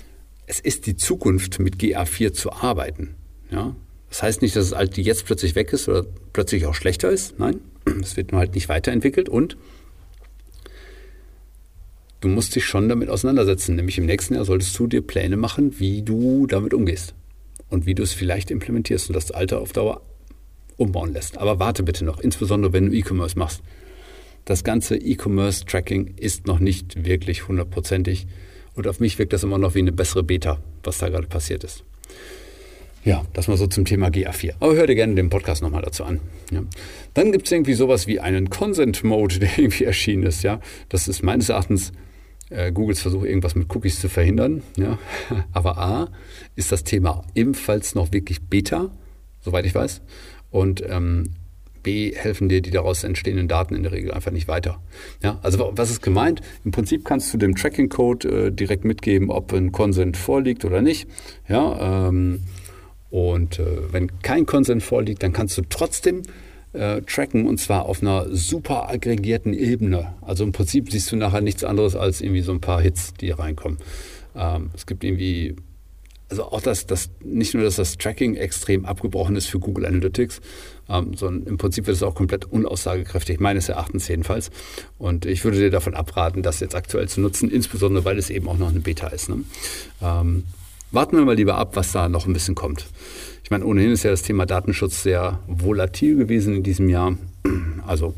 [0.48, 3.15] es ist die Zukunft, mit GA4 zu arbeiten.
[3.50, 3.74] Ja?
[4.15, 7.38] Das heißt nicht, dass es halt jetzt plötzlich weg ist oder plötzlich auch schlechter ist.
[7.38, 7.60] Nein,
[8.01, 9.58] es wird nur halt nicht weiterentwickelt und
[12.21, 13.75] du musst dich schon damit auseinandersetzen.
[13.75, 17.13] Nämlich im nächsten Jahr solltest du dir Pläne machen, wie du damit umgehst
[17.69, 20.01] und wie du es vielleicht implementierst und das Alte auf Dauer
[20.78, 21.38] umbauen lässt.
[21.38, 23.63] Aber warte bitte noch, insbesondere wenn du E-Commerce machst.
[24.45, 28.28] Das ganze E-Commerce-Tracking ist noch nicht wirklich hundertprozentig
[28.75, 31.65] und auf mich wirkt das immer noch wie eine bessere Beta, was da gerade passiert
[31.65, 31.84] ist.
[33.06, 34.56] Ja, das mal so zum Thema GA4.
[34.60, 36.20] Aber hör dir gerne den Podcast nochmal dazu an.
[36.52, 36.63] Ja.
[37.13, 40.44] Dann gibt es irgendwie sowas wie einen Consent-Mode, der irgendwie erschienen ist.
[40.44, 40.60] Ja.
[40.89, 41.94] Das ist meines Erachtens
[42.50, 44.63] äh, Googles Versuch, irgendwas mit Cookies zu verhindern.
[44.76, 44.98] Ja.
[45.54, 46.10] Aber A,
[46.56, 48.89] ist das Thema ebenfalls noch wirklich Beta,
[49.39, 50.02] soweit ich weiß.
[50.50, 51.36] Und ähm,
[51.84, 54.82] B, helfen dir die daraus entstehenden Daten in der Regel einfach nicht weiter.
[55.22, 56.41] Ja, also was ist gemeint?
[56.63, 61.08] Im Prinzip kannst du dem Tracking-Code äh, direkt mitgeben, ob ein Consent vorliegt oder nicht.
[61.48, 62.41] Ja, ähm,
[63.10, 66.24] und äh, wenn kein Konsens vorliegt, dann kannst du trotzdem
[66.74, 70.13] äh, tracken und zwar auf einer super aggregierten Ebene.
[70.22, 73.32] Also im Prinzip siehst du nachher nichts anderes als irgendwie so ein paar Hits, die
[73.32, 73.80] reinkommen.
[74.36, 75.56] Ähm, es gibt irgendwie,
[76.30, 80.41] also auch das, das, nicht nur, dass das Tracking extrem abgebrochen ist für Google Analytics,
[80.89, 84.52] ähm, sondern im Prinzip wird es auch komplett unaussagekräftig, meines Erachtens jedenfalls.
[84.98, 88.50] Und ich würde dir davon abraten, das jetzt aktuell zu nutzen, insbesondere weil es eben
[88.50, 89.30] auch noch eine Beta ist.
[89.30, 89.44] Ne?
[90.02, 90.44] Ähm,
[90.91, 92.88] warten wir mal lieber ab, was da noch ein bisschen kommt.
[93.43, 97.17] Ich meine, ohnehin ist ja das Thema Datenschutz sehr volatil gewesen in diesem Jahr.
[97.86, 98.15] Also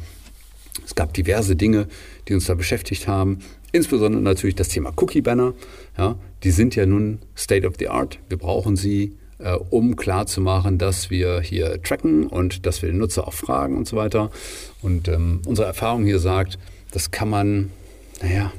[0.86, 1.88] es gab diverse Dinge,
[2.27, 3.39] die uns da beschäftigt haben.
[3.73, 5.53] Insbesondere natürlich das Thema Cookie Banner.
[5.97, 8.19] Ja, die sind ja nun State of the Art.
[8.30, 13.27] Wir brauchen sie äh, um klarzumachen, dass wir hier tracken und dass wir den Nutzer
[13.27, 14.32] auch fragen und so weiter.
[14.82, 16.58] Und ähm, unsere Erfahrung hier sagt,
[16.91, 17.71] das kann man,
[18.21, 18.53] naja,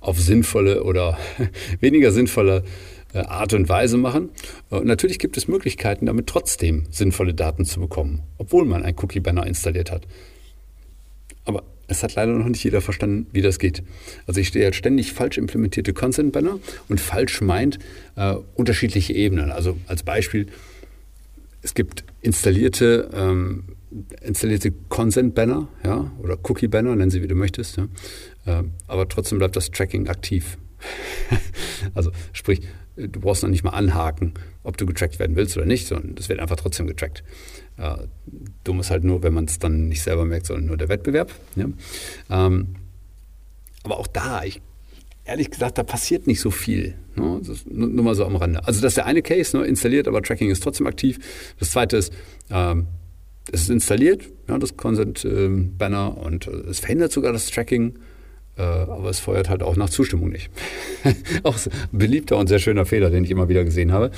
[0.00, 1.18] auf sinnvolle oder
[1.80, 2.64] weniger sinnvolle
[3.14, 4.30] Art und Weise machen.
[4.70, 9.46] Und natürlich gibt es Möglichkeiten, damit trotzdem sinnvolle Daten zu bekommen, obwohl man ein Cookie-Banner
[9.46, 10.06] installiert hat.
[11.44, 13.82] Aber es hat leider noch nicht jeder verstanden, wie das geht.
[14.26, 17.78] Also ich stehe jetzt ständig falsch implementierte Consent-Banner und falsch meint
[18.16, 19.50] äh, unterschiedliche Ebenen.
[19.50, 20.48] Also als Beispiel,
[21.62, 23.64] es gibt installierte, ähm,
[24.20, 27.78] installierte Consent-Banner ja, oder Cookie-Banner, nennen sie wie du möchtest.
[27.78, 27.88] Ja.
[28.44, 30.58] Äh, aber trotzdem bleibt das Tracking aktiv.
[31.94, 32.60] also sprich,
[33.06, 36.28] du brauchst noch nicht mal anhaken, ob du getrackt werden willst oder nicht, sondern das
[36.28, 37.22] wird einfach trotzdem getrackt.
[37.76, 37.96] Äh,
[38.64, 41.32] dumm ist halt nur, wenn man es dann nicht selber merkt, sondern nur der Wettbewerb.
[41.56, 41.66] Ja.
[42.30, 42.74] Ähm,
[43.84, 44.60] aber auch da, ich,
[45.24, 46.94] ehrlich gesagt, da passiert nicht so viel.
[47.14, 47.40] Ne?
[47.66, 48.66] Nur, nur, mal so am Rande.
[48.66, 49.64] Also das ist der eine Case, ne?
[49.64, 51.18] installiert, aber Tracking ist trotzdem aktiv.
[51.58, 52.12] Das zweite ist,
[52.50, 52.88] ähm,
[53.52, 57.98] es ist installiert, ja, das Consent-Banner, ähm, und äh, es verhindert sogar das Tracking.
[58.58, 60.50] Äh, aber es feuert halt auch nach Zustimmung nicht.
[61.44, 64.10] auch ein beliebter und sehr schöner Fehler, den ich immer wieder gesehen habe.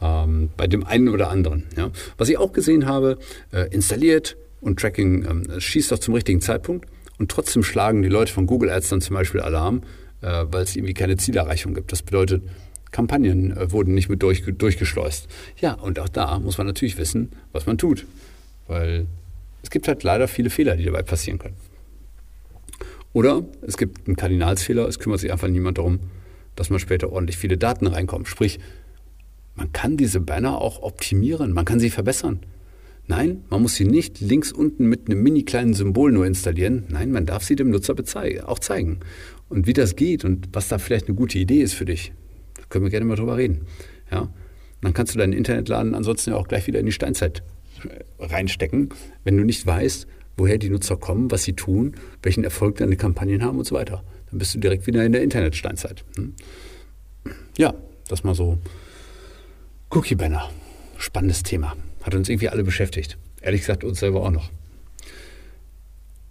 [0.00, 1.64] Ähm, bei dem einen oder anderen.
[1.76, 1.90] Ja.
[2.16, 3.18] Was ich auch gesehen habe,
[3.52, 8.32] äh, installiert und Tracking ähm, schießt doch zum richtigen Zeitpunkt und trotzdem schlagen die Leute
[8.32, 9.82] von Google Ads dann zum Beispiel Alarm,
[10.22, 11.90] äh, weil es irgendwie keine Zielerreichung gibt.
[11.90, 12.42] Das bedeutet,
[12.92, 15.28] Kampagnen äh, wurden nicht mit durch, durchgeschleust.
[15.60, 18.06] Ja, und auch da muss man natürlich wissen, was man tut.
[18.68, 19.06] Weil
[19.62, 21.56] es gibt halt leider viele Fehler, die dabei passieren können.
[23.18, 25.98] Oder es gibt einen Kardinalsfehler, es kümmert sich einfach niemand darum,
[26.54, 28.28] dass man später ordentlich viele Daten reinkommt.
[28.28, 28.60] Sprich,
[29.56, 32.38] man kann diese Banner auch optimieren, man kann sie verbessern.
[33.08, 36.84] Nein, man muss sie nicht links unten mit einem mini kleinen Symbol nur installieren.
[36.90, 37.96] Nein, man darf sie dem Nutzer
[38.46, 39.00] auch zeigen.
[39.48, 42.12] Und wie das geht und was da vielleicht eine gute Idee ist für dich,
[42.54, 43.62] da können wir gerne mal drüber reden.
[44.12, 44.32] Ja?
[44.80, 47.42] Dann kannst du deinen Internetladen ansonsten ja auch gleich wieder in die Steinzeit
[48.20, 48.90] reinstecken,
[49.24, 50.06] wenn du nicht weißt,
[50.38, 54.02] woher die Nutzer kommen, was sie tun, welchen Erfolg deine Kampagnen haben und so weiter.
[54.30, 56.04] Dann bist du direkt wieder in der Internetsteinzeit.
[56.16, 56.34] Hm?
[57.58, 57.74] Ja,
[58.08, 58.58] das mal so.
[59.90, 60.50] Cookie Banner.
[60.96, 61.76] Spannendes Thema.
[62.02, 63.18] Hat uns irgendwie alle beschäftigt.
[63.40, 64.50] Ehrlich gesagt, uns selber auch noch.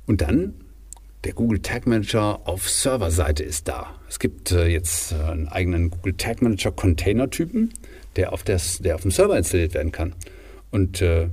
[0.06, 0.54] Und dann
[1.24, 3.96] der Google Tag Manager auf Serverseite ist da.
[4.08, 7.74] Es gibt äh, jetzt äh, einen eigenen Google Tag Manager Container-Typen,
[8.16, 8.56] der, auf der
[8.96, 10.16] auf dem Server installiert werden kann.
[10.72, 11.30] Und äh,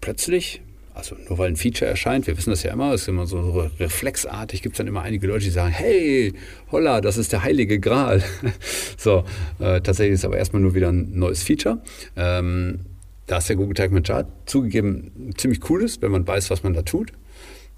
[0.00, 0.60] plötzlich
[0.94, 3.68] also nur weil ein Feature erscheint, wir wissen das ja immer, es ist immer so
[3.80, 6.34] reflexartig, gibt es dann immer einige Leute, die sagen, hey,
[6.70, 8.22] holla, das ist der heilige Gral.
[8.96, 9.24] so,
[9.58, 11.82] äh, tatsächlich ist aber erstmal nur wieder ein neues Feature.
[12.16, 12.80] Ähm,
[13.26, 16.74] da ist der Google Tag Manager zugegeben ziemlich cool ist, wenn man weiß, was man
[16.74, 17.12] da tut.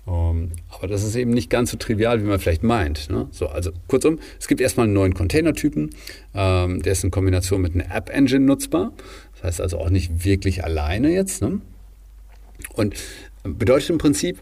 [0.07, 3.09] Um, ähm, aber das ist eben nicht ganz so trivial, wie man vielleicht meint.
[3.11, 3.29] Ne?
[3.31, 5.91] So, also kurzum, es gibt erstmal einen neuen Container-Typen.
[6.35, 8.93] Ähm, der ist in Kombination mit einer App-Engine nutzbar.
[9.33, 11.41] Das heißt also auch nicht wirklich alleine jetzt.
[11.41, 11.61] Ne?
[12.75, 12.95] Und
[13.43, 14.41] bedeutet im Prinzip,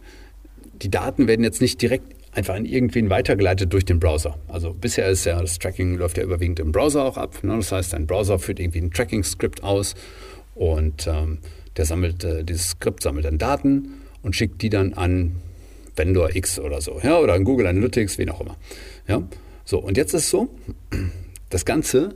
[0.81, 4.37] die Daten werden jetzt nicht direkt einfach an irgendwen weitergeleitet durch den Browser.
[4.47, 7.43] Also bisher ist ja das Tracking läuft ja überwiegend im Browser auch ab.
[7.43, 7.55] Ne?
[7.55, 9.95] Das heißt, ein Browser führt irgendwie ein Tracking-Skript aus
[10.55, 11.39] und ähm,
[11.77, 15.35] der sammelt, äh, dieses Skript sammelt dann Daten und schickt die dann an
[15.95, 18.57] Vendor X oder so, ja, oder an Google Analytics, wen auch immer.
[19.07, 19.21] Ja?
[19.63, 20.49] So, und jetzt ist so,
[21.49, 22.15] das Ganze,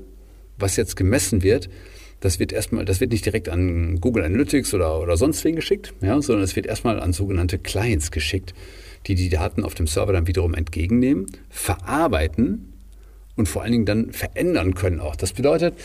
[0.57, 1.69] was jetzt gemessen wird,
[2.19, 5.93] das wird erstmal, das wird nicht direkt an Google Analytics oder, oder sonst wen geschickt,
[6.01, 8.53] ja, sondern es wird erstmal an sogenannte Clients geschickt,
[9.05, 12.73] die die Daten auf dem Server dann wiederum entgegennehmen, verarbeiten
[13.35, 15.15] und vor allen Dingen dann verändern können auch.
[15.15, 15.75] Das bedeutet,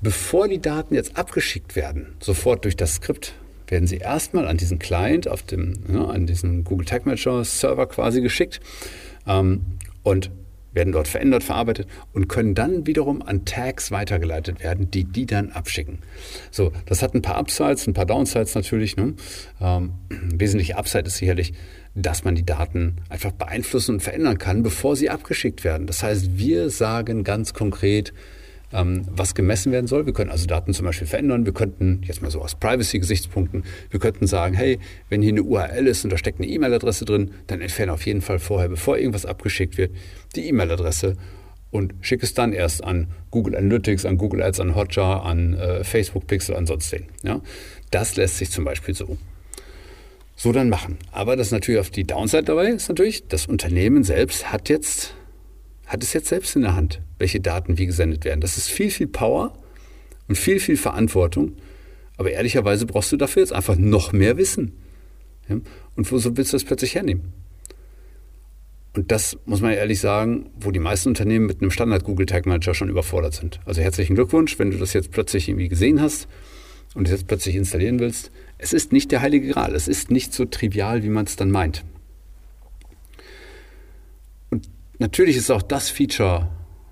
[0.00, 3.34] bevor die Daten jetzt abgeschickt werden, sofort durch das Skript,
[3.68, 7.86] werden sie erstmal an diesen Client, auf dem, ja, an diesen Google Tag Manager Server
[7.86, 8.60] quasi geschickt.
[9.26, 9.60] Ähm,
[10.02, 10.30] und
[10.72, 15.50] werden dort verändert, verarbeitet und können dann wiederum an Tags weitergeleitet werden, die die dann
[15.50, 15.98] abschicken.
[16.50, 18.96] So, das hat ein paar Upsides, ein paar Downsides natürlich.
[18.96, 19.14] Ne?
[19.60, 21.52] Ähm, wesentliche Upside ist sicherlich,
[21.94, 25.86] dass man die Daten einfach beeinflussen und verändern kann, bevor sie abgeschickt werden.
[25.86, 28.12] Das heißt, wir sagen ganz konkret,
[28.72, 30.06] ähm, was gemessen werden soll.
[30.06, 31.46] Wir können also Daten zum Beispiel verändern.
[31.46, 34.78] Wir könnten, jetzt mal so aus Privacy-Gesichtspunkten, wir könnten sagen, hey,
[35.08, 38.20] wenn hier eine URL ist und da steckt eine E-Mail-Adresse drin, dann entferne auf jeden
[38.20, 39.92] Fall vorher, bevor irgendwas abgeschickt wird,
[40.36, 41.16] die E-Mail-Adresse
[41.70, 45.84] und schicke es dann erst an Google Analytics, an Google Ads, an Hotjar, an äh,
[45.84, 47.04] Facebook Pixel, an sonst wen.
[47.22, 47.40] Ja?
[47.90, 49.18] Das lässt sich zum Beispiel so
[50.38, 50.98] so dann machen.
[51.10, 55.14] Aber das natürlich auf die Downside dabei ist natürlich, das Unternehmen selbst hat jetzt
[55.88, 58.40] hat es jetzt selbst in der Hand, welche Daten wie gesendet werden.
[58.40, 59.58] Das ist viel, viel Power
[60.28, 61.56] und viel, viel Verantwortung.
[62.16, 64.72] Aber ehrlicherweise brauchst du dafür jetzt einfach noch mehr Wissen.
[65.48, 67.32] Und wo willst du das plötzlich hernehmen?
[68.94, 72.46] Und das muss man ehrlich sagen, wo die meisten Unternehmen mit einem Standard Google Tag
[72.46, 73.60] Manager schon überfordert sind.
[73.64, 76.28] Also herzlichen Glückwunsch, wenn du das jetzt plötzlich irgendwie gesehen hast
[76.94, 78.30] und es jetzt plötzlich installieren willst.
[78.58, 79.74] Es ist nicht der heilige Gral.
[79.74, 81.84] Es ist nicht so trivial, wie man es dann meint.
[84.50, 86.50] Und natürlich ist auch das Feature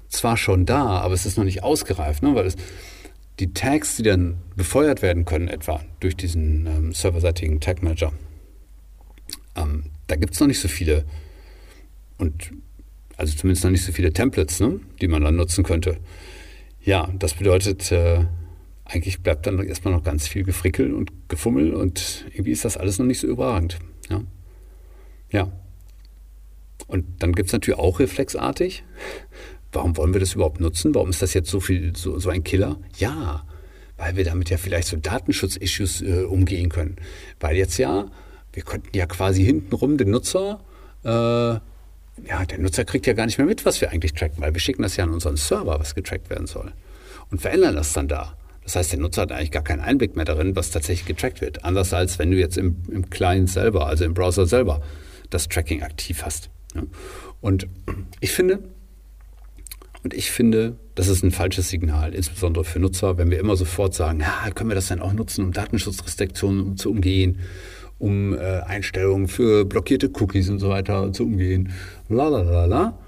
[0.08, 2.34] zwar schon da, aber es ist noch nicht ausgereift, ne?
[2.34, 2.56] weil es,
[3.38, 8.12] die Tags, die dann befeuert werden können, etwa durch diesen ähm, serverseitigen Tag Manager,
[9.56, 11.04] ähm, da gibt es noch nicht so viele
[12.18, 12.50] und
[13.16, 14.80] also zumindest noch nicht so viele Templates, ne?
[15.00, 15.98] die man dann nutzen könnte.
[16.82, 18.24] Ja, das bedeutet, äh,
[18.84, 22.98] eigentlich bleibt dann erstmal noch ganz viel Gefrickel und Gefummel und irgendwie ist das alles
[22.98, 23.78] noch nicht so überragend.
[24.08, 24.22] Ja.
[25.30, 25.52] ja.
[26.86, 28.84] Und dann gibt es natürlich auch reflexartig
[29.76, 30.94] Warum wollen wir das überhaupt nutzen?
[30.94, 32.78] Warum ist das jetzt so viel, so, so ein Killer?
[32.96, 33.44] Ja,
[33.98, 36.96] weil wir damit ja vielleicht so Datenschutz-Issues äh, umgehen können.
[37.40, 38.10] Weil jetzt ja,
[38.54, 40.60] wir könnten ja quasi hintenrum den Nutzer,
[41.04, 44.54] äh, ja, der Nutzer kriegt ja gar nicht mehr mit, was wir eigentlich tracken, weil
[44.54, 46.72] wir schicken das ja an unseren Server, was getrackt werden soll.
[47.30, 48.34] Und verändern das dann da.
[48.64, 51.64] Das heißt, der Nutzer hat eigentlich gar keinen Einblick mehr darin, was tatsächlich getrackt wird.
[51.64, 54.80] Anders als wenn du jetzt im, im Client selber, also im Browser selber,
[55.28, 56.48] das Tracking aktiv hast.
[57.40, 57.66] Und
[58.20, 58.60] ich finde,
[60.02, 63.94] und ich finde, das ist ein falsches Signal, insbesondere für Nutzer, wenn wir immer sofort
[63.94, 67.40] sagen, ja, können wir das denn auch nutzen, um Datenschutzrestriktionen zu umgehen,
[67.98, 71.72] um äh, Einstellungen für blockierte Cookies und so weiter zu umgehen.
[72.08, 72.98] Lalalala.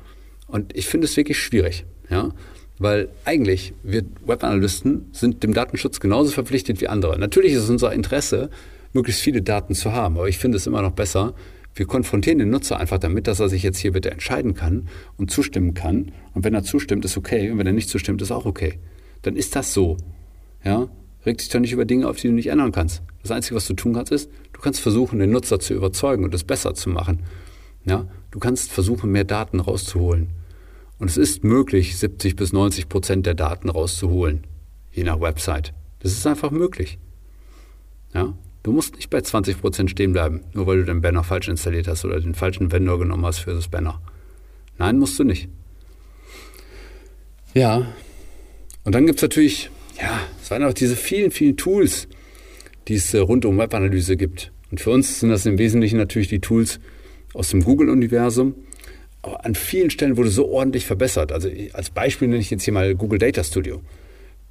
[0.48, 2.32] Und ich finde es wirklich schwierig, ja.
[2.80, 7.18] Weil eigentlich wir Webanalysten sind dem Datenschutz genauso verpflichtet wie andere.
[7.18, 8.50] Natürlich ist es unser Interesse,
[8.92, 11.34] möglichst viele Daten zu haben, aber ich finde es immer noch besser,
[11.78, 15.30] wir konfrontieren den Nutzer einfach damit, dass er sich jetzt hier bitte entscheiden kann und
[15.30, 16.10] zustimmen kann.
[16.34, 17.50] Und wenn er zustimmt, ist okay.
[17.50, 18.80] Und wenn er nicht zustimmt, ist auch okay.
[19.22, 19.96] Dann ist das so.
[20.64, 20.88] Ja?
[21.24, 23.02] Reg dich doch nicht über Dinge auf, die du nicht ändern kannst.
[23.22, 26.34] Das Einzige, was du tun kannst, ist, du kannst versuchen, den Nutzer zu überzeugen und
[26.34, 27.20] es besser zu machen.
[27.84, 28.08] Ja?
[28.32, 30.30] Du kannst versuchen, mehr Daten rauszuholen.
[30.98, 34.44] Und es ist möglich, 70 bis 90 Prozent der Daten rauszuholen,
[34.90, 35.72] je nach Website.
[36.00, 36.98] Das ist einfach möglich.
[38.14, 38.34] Ja?
[38.62, 42.04] Du musst nicht bei 20% stehen bleiben, nur weil du den Banner falsch installiert hast
[42.04, 44.00] oder den falschen Vendor genommen hast für das Banner.
[44.78, 45.48] Nein, musst du nicht.
[47.54, 47.86] Ja,
[48.84, 52.08] und dann gibt es natürlich, ja, es waren auch diese vielen, vielen Tools,
[52.88, 54.52] die es äh, rund um Webanalyse gibt.
[54.70, 56.78] Und für uns sind das im Wesentlichen natürlich die Tools
[57.34, 58.54] aus dem Google-Universum.
[59.22, 61.32] Aber an vielen Stellen wurde so ordentlich verbessert.
[61.32, 63.82] Also als Beispiel nenne ich jetzt hier mal Google Data Studio.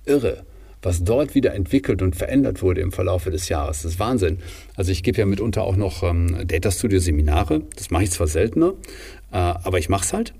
[0.06, 0.46] Irre
[0.88, 3.82] was dort wieder entwickelt und verändert wurde im Verlaufe des Jahres.
[3.82, 4.40] Das ist Wahnsinn.
[4.76, 7.64] Also ich gebe ja mitunter auch noch ähm, Data Studio Seminare.
[7.76, 8.74] Das mache ich zwar seltener,
[9.32, 10.34] äh, aber ich mache es halt.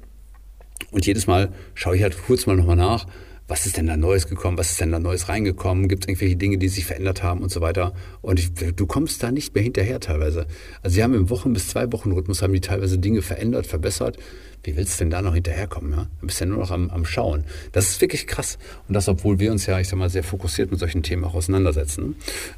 [0.92, 3.08] Und jedes Mal schaue ich halt kurz mal nochmal nach,
[3.50, 6.36] was ist denn da Neues gekommen, was ist denn da Neues reingekommen, gibt es irgendwelche
[6.38, 7.94] Dinge, die sich verändert haben und so weiter.
[8.22, 10.48] Und ich, du kommst da nicht mehr hinterher teilweise.
[10.82, 14.18] Also sie haben im Wochen- bis zwei Wochen Rhythmus haben die teilweise Dinge verändert, verbessert.
[14.64, 15.92] Wie willst du denn da noch hinterherkommen?
[15.92, 16.08] Ja?
[16.20, 17.46] Du bist ja nur noch am, am Schauen.
[17.72, 18.58] Das ist wirklich krass.
[18.88, 21.36] Und das, obwohl wir uns ja, ich sag mal, sehr fokussiert mit solchen Themen auch
[21.36, 22.16] auseinandersetzen.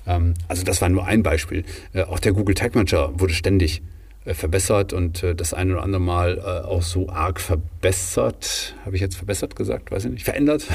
[0.07, 1.63] Ähm, also das war nur ein Beispiel.
[1.93, 3.81] Äh, auch der Google Tag Manager wurde ständig
[4.25, 8.95] äh, verbessert und äh, das eine oder andere Mal äh, auch so arg verbessert, habe
[8.95, 10.67] ich jetzt verbessert gesagt, weiß ich nicht, verändert,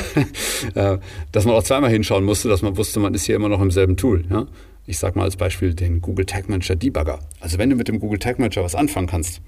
[0.75, 3.71] dass man auch zweimal hinschauen musste, dass man wusste, man ist hier immer noch im
[3.71, 4.25] selben Tool.
[4.87, 7.21] Ich sage mal als Beispiel den Google Tag Manager Debugger.
[7.41, 9.41] Also wenn du mit dem Google Tag Manager was anfangen kannst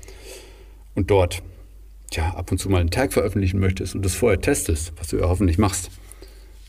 [0.95, 1.43] und dort
[2.13, 5.19] ja, ab und zu mal einen Tag veröffentlichen möchtest und das vorher testest, was du
[5.19, 5.91] ja hoffentlich machst,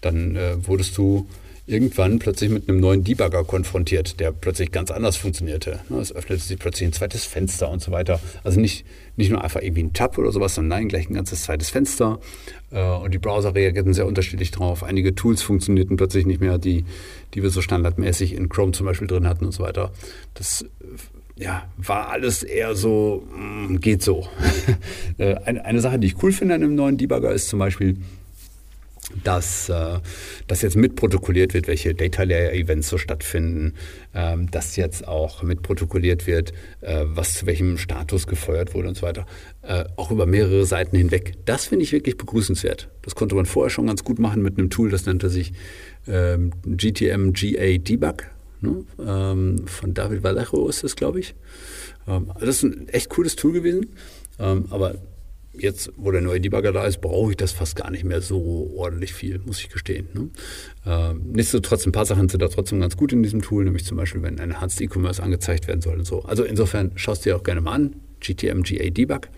[0.02, 1.28] dann äh, wurdest du
[1.68, 5.82] irgendwann plötzlich mit einem neuen Debugger konfrontiert, der plötzlich ganz anders funktionierte.
[5.90, 8.22] Ne, es öffnete sich plötzlich ein zweites Fenster und so weiter.
[8.46, 8.86] Also nicht,
[9.18, 12.20] nicht nur einfach irgendwie ein Tab oder sowas, sondern nein, gleich ein ganzes zweites Fenster.
[12.72, 14.82] Äh, und die Browser reagierten sehr unterschiedlich drauf.
[14.84, 16.86] Einige Tools funktionierten plötzlich nicht mehr, die,
[17.34, 19.92] die wir so standardmäßig in Chrome zum Beispiel drin hatten und so weiter.
[20.36, 20.66] Das
[21.40, 24.28] ja, war alles eher so, mm, geht so.
[25.20, 27.98] Äh, eine, eine Sache, die ich cool finde an einem neuen Debugger ist zum Beispiel,
[29.24, 30.00] dass äh,
[30.48, 33.74] das jetzt mitprotokolliert wird, welche Data Layer Events so stattfinden,
[34.14, 39.04] ähm, dass jetzt auch mitprotokolliert wird, äh, was zu welchem Status gefeuert wurde und so
[39.04, 39.26] weiter,
[39.64, 41.34] äh, auch über mehrere Seiten hinweg.
[41.46, 42.90] Das finde ich wirklich begrüßenswert.
[43.02, 45.54] Das konnte man vorher schon ganz gut machen mit einem Tool, das nannte sich
[46.08, 48.37] ähm, GTM GA Debug.
[48.62, 48.84] Ne?
[49.00, 51.36] Ähm, von David Vallejo ist das, glaube ich.
[52.08, 53.88] Ähm, das ist ein echt cooles Tool gewesen,
[54.40, 54.96] ähm, aber
[55.60, 58.72] jetzt, wo der neue Debugger da ist, brauche ich das fast gar nicht mehr so
[58.76, 60.08] ordentlich viel, muss ich gestehen.
[60.14, 60.30] Ne?
[60.86, 63.98] Ähm, nichtsdestotrotz, ein paar Sachen sind da trotzdem ganz gut in diesem Tool, nämlich zum
[63.98, 66.24] Beispiel, wenn ein Enhanced E-Commerce angezeigt werden soll und so.
[66.24, 69.30] Also insofern schaust du dir auch gerne mal an, GTM GA Debug.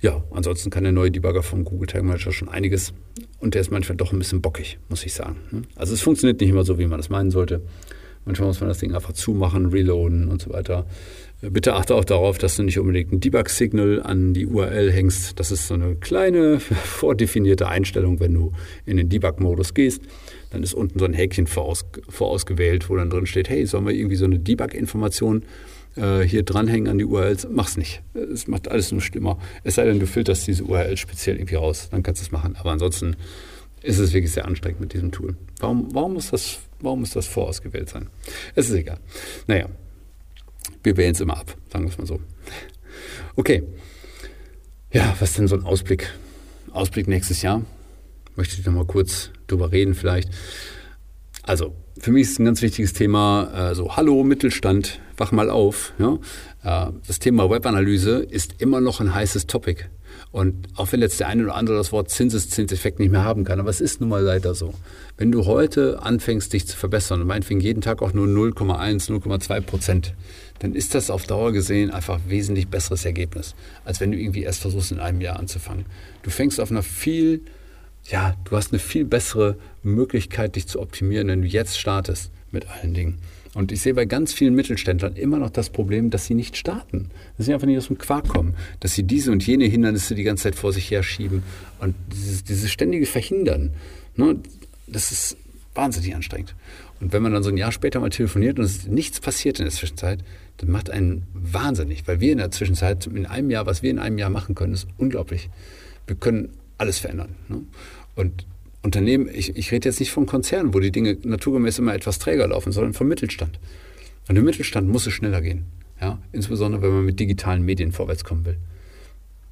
[0.00, 2.94] Ja, ansonsten kann der neue Debugger vom Google Tag Manager schon einiges
[3.38, 5.36] und der ist manchmal doch ein bisschen bockig, muss ich sagen.
[5.50, 5.62] Ne?
[5.76, 7.62] Also es funktioniert nicht immer so, wie man das meinen sollte.
[8.30, 10.86] Manchmal muss man das Ding einfach zumachen, reloaden und so weiter.
[11.40, 15.40] Bitte achte auch darauf, dass du nicht unbedingt ein Debug-Signal an die URL hängst.
[15.40, 18.52] Das ist so eine kleine vordefinierte Einstellung, wenn du
[18.86, 20.02] in den Debug-Modus gehst.
[20.50, 23.94] Dann ist unten so ein Häkchen voraus, vorausgewählt, wo dann drin steht, hey, sollen wir
[23.94, 25.42] irgendwie so eine Debug-Information
[25.96, 27.48] äh, hier dranhängen an die URLs?
[27.50, 28.00] Mach's nicht.
[28.14, 29.40] Es macht alles nur schlimmer.
[29.64, 31.88] Es sei denn, du filterst diese URL speziell irgendwie raus.
[31.90, 32.54] Dann kannst du es machen.
[32.60, 33.16] Aber ansonsten
[33.82, 35.36] ist es wirklich sehr anstrengend mit diesem Tool.
[35.58, 38.08] Warum, warum, muss, das, warum muss das vorausgewählt sein?
[38.54, 38.98] Es ist egal.
[39.46, 39.68] Naja,
[40.82, 42.20] wir wählen es immer ab, sagen wir es mal so.
[43.36, 43.62] Okay.
[44.92, 46.12] Ja, was denn so ein Ausblick?
[46.72, 47.62] Ausblick nächstes Jahr?
[48.36, 50.30] Möchte ich noch mal kurz drüber reden vielleicht.
[51.42, 55.92] Also, für mich ist ein ganz wichtiges Thema, äh, so, hallo Mittelstand, wach mal auf.
[55.98, 56.18] Ja?
[56.62, 59.84] Äh, das Thema Webanalyse ist immer noch ein heißes Topic.
[60.32, 63.58] Und auch wenn jetzt der eine oder andere das Wort Zinseszinseffekt nicht mehr haben kann,
[63.58, 64.74] aber es ist nun mal leider so.
[65.16, 69.60] Wenn du heute anfängst, dich zu verbessern und meinetwegen jeden Tag auch nur 0,1, 0,2
[69.60, 70.14] Prozent,
[70.60, 74.44] dann ist das auf Dauer gesehen einfach ein wesentlich besseres Ergebnis, als wenn du irgendwie
[74.44, 75.86] erst versuchst, in einem Jahr anzufangen.
[76.22, 77.40] Du fängst auf einer viel,
[78.04, 82.68] ja, du hast eine viel bessere Möglichkeit, dich zu optimieren, wenn du jetzt startest mit
[82.68, 83.18] allen Dingen.
[83.54, 87.10] Und ich sehe bei ganz vielen Mittelständlern immer noch das Problem, dass sie nicht starten,
[87.36, 90.22] dass sie einfach nicht aus dem Quark kommen, dass sie diese und jene Hindernisse die
[90.22, 91.42] ganze Zeit vor sich herschieben
[91.80, 93.72] und dieses, dieses ständige Verhindern,
[94.14, 94.36] ne,
[94.86, 95.36] das ist
[95.74, 96.54] wahnsinnig anstrengend.
[97.00, 99.64] Und wenn man dann so ein Jahr später mal telefoniert und es nichts passiert in
[99.64, 100.22] der Zwischenzeit,
[100.58, 103.98] das macht einen wahnsinnig, weil wir in der Zwischenzeit, in einem Jahr, was wir in
[103.98, 105.48] einem Jahr machen können, ist unglaublich.
[106.06, 107.34] Wir können alles verändern.
[107.48, 107.62] Ne?
[108.14, 108.46] Und
[108.82, 112.48] Unternehmen, ich, ich rede jetzt nicht von Konzernen, wo die Dinge naturgemäß immer etwas träger
[112.48, 113.58] laufen, sondern vom Mittelstand.
[114.28, 115.66] Und im Mittelstand muss es schneller gehen.
[116.00, 116.18] Ja?
[116.32, 118.56] Insbesondere, wenn man mit digitalen Medien vorwärts kommen will.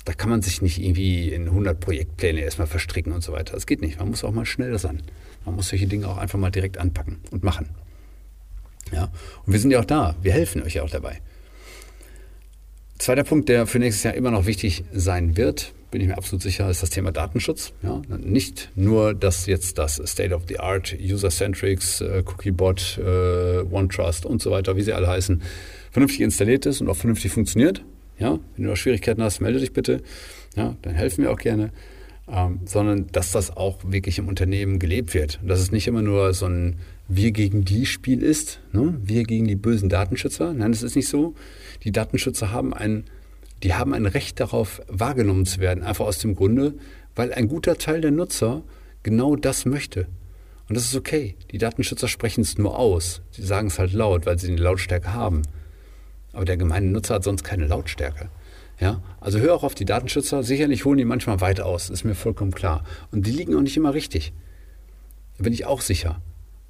[0.05, 3.53] Da kann man sich nicht irgendwie in 100 Projektpläne erstmal verstricken und so weiter.
[3.53, 3.99] Das geht nicht.
[3.99, 5.03] Man muss auch mal schneller sein.
[5.45, 7.69] Man muss solche Dinge auch einfach mal direkt anpacken und machen.
[8.93, 9.11] Ja?
[9.45, 10.17] Und wir sind ja auch da.
[10.23, 11.21] Wir helfen euch ja auch dabei.
[12.99, 16.43] Zweiter Punkt, der für nächstes Jahr immer noch wichtig sein wird, bin ich mir absolut
[16.43, 17.73] sicher, ist das Thema Datenschutz.
[17.83, 18.03] Ja?
[18.19, 24.43] Nicht nur, dass jetzt das State of the Art, User-Centrics, äh, Cookiebot, äh, OneTrust und
[24.43, 25.43] so weiter, wie sie alle heißen,
[25.91, 27.85] vernünftig installiert ist und auch vernünftig funktioniert.
[28.19, 28.39] Ja?
[28.57, 30.03] Wenn du da Schwierigkeiten hast, melde dich bitte.
[30.57, 30.77] Ja?
[30.83, 31.71] Dann helfen wir auch gerne.
[32.31, 35.39] Ähm, sondern dass das auch wirklich im Unternehmen gelebt wird.
[35.41, 38.99] Und dass es nicht immer nur so ein Wir gegen die Spiel ist, ne?
[39.03, 40.53] wir gegen die bösen Datenschützer.
[40.53, 41.35] Nein, das ist nicht so.
[41.85, 43.05] Die Datenschützer haben ein,
[43.63, 46.75] die haben ein Recht darauf, wahrgenommen zu werden, einfach aus dem Grunde,
[47.15, 48.63] weil ein guter Teil der Nutzer
[49.03, 50.07] genau das möchte.
[50.69, 51.35] Und das ist okay.
[51.51, 53.23] Die Datenschützer sprechen es nur aus.
[53.31, 55.43] Sie sagen es halt laut, weil sie eine Lautstärke haben.
[56.33, 58.29] Aber der gemeine Nutzer hat sonst keine Lautstärke.
[58.79, 60.43] Ja, also hör auch auf die Datenschützer.
[60.43, 62.85] Sicherlich holen die manchmal weit aus, ist mir vollkommen klar.
[63.11, 64.33] Und die liegen auch nicht immer richtig.
[65.37, 66.21] Da bin ich auch sicher.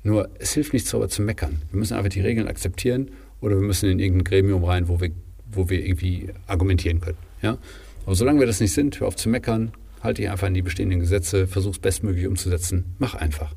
[0.03, 1.61] Nur es hilft nichts darüber zu meckern.
[1.71, 5.11] Wir müssen einfach die Regeln akzeptieren oder wir müssen in irgendein Gremium rein, wo wir,
[5.51, 7.19] wo wir irgendwie argumentieren können.
[7.43, 7.59] Ja?
[8.05, 9.73] Aber solange wir das nicht sind, hör auf zu meckern,
[10.03, 13.55] halte dich einfach an die bestehenden Gesetze, versuch es bestmöglich umzusetzen, mach einfach.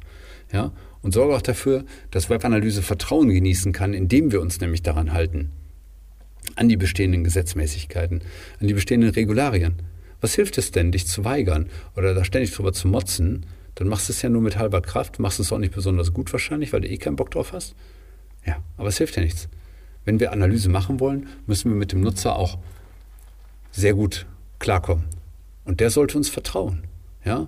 [0.51, 0.73] Ja?
[1.01, 5.51] Und sorge auch dafür, dass Webanalyse Vertrauen genießen kann, indem wir uns nämlich daran halten
[6.55, 8.21] an die bestehenden Gesetzmäßigkeiten,
[8.59, 9.75] an die bestehenden Regularien.
[10.19, 13.45] Was hilft es denn, dich zu weigern oder da ständig drüber zu motzen?
[13.75, 16.31] Dann machst du es ja nur mit halber Kraft, machst es auch nicht besonders gut
[16.33, 17.75] wahrscheinlich, weil du eh keinen Bock drauf hast.
[18.45, 19.49] Ja, aber es hilft ja nichts.
[20.05, 22.57] Wenn wir Analyse machen wollen, müssen wir mit dem Nutzer auch
[23.71, 24.25] sehr gut
[24.59, 25.05] klarkommen.
[25.65, 26.83] Und der sollte uns vertrauen.
[27.23, 27.47] Ja?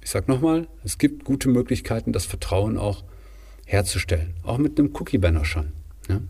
[0.00, 3.04] Ich sage nochmal, es gibt gute Möglichkeiten, das Vertrauen auch
[3.66, 4.34] herzustellen.
[4.42, 5.72] Auch mit einem Cookie-Banner schon.
[6.08, 6.20] Ja?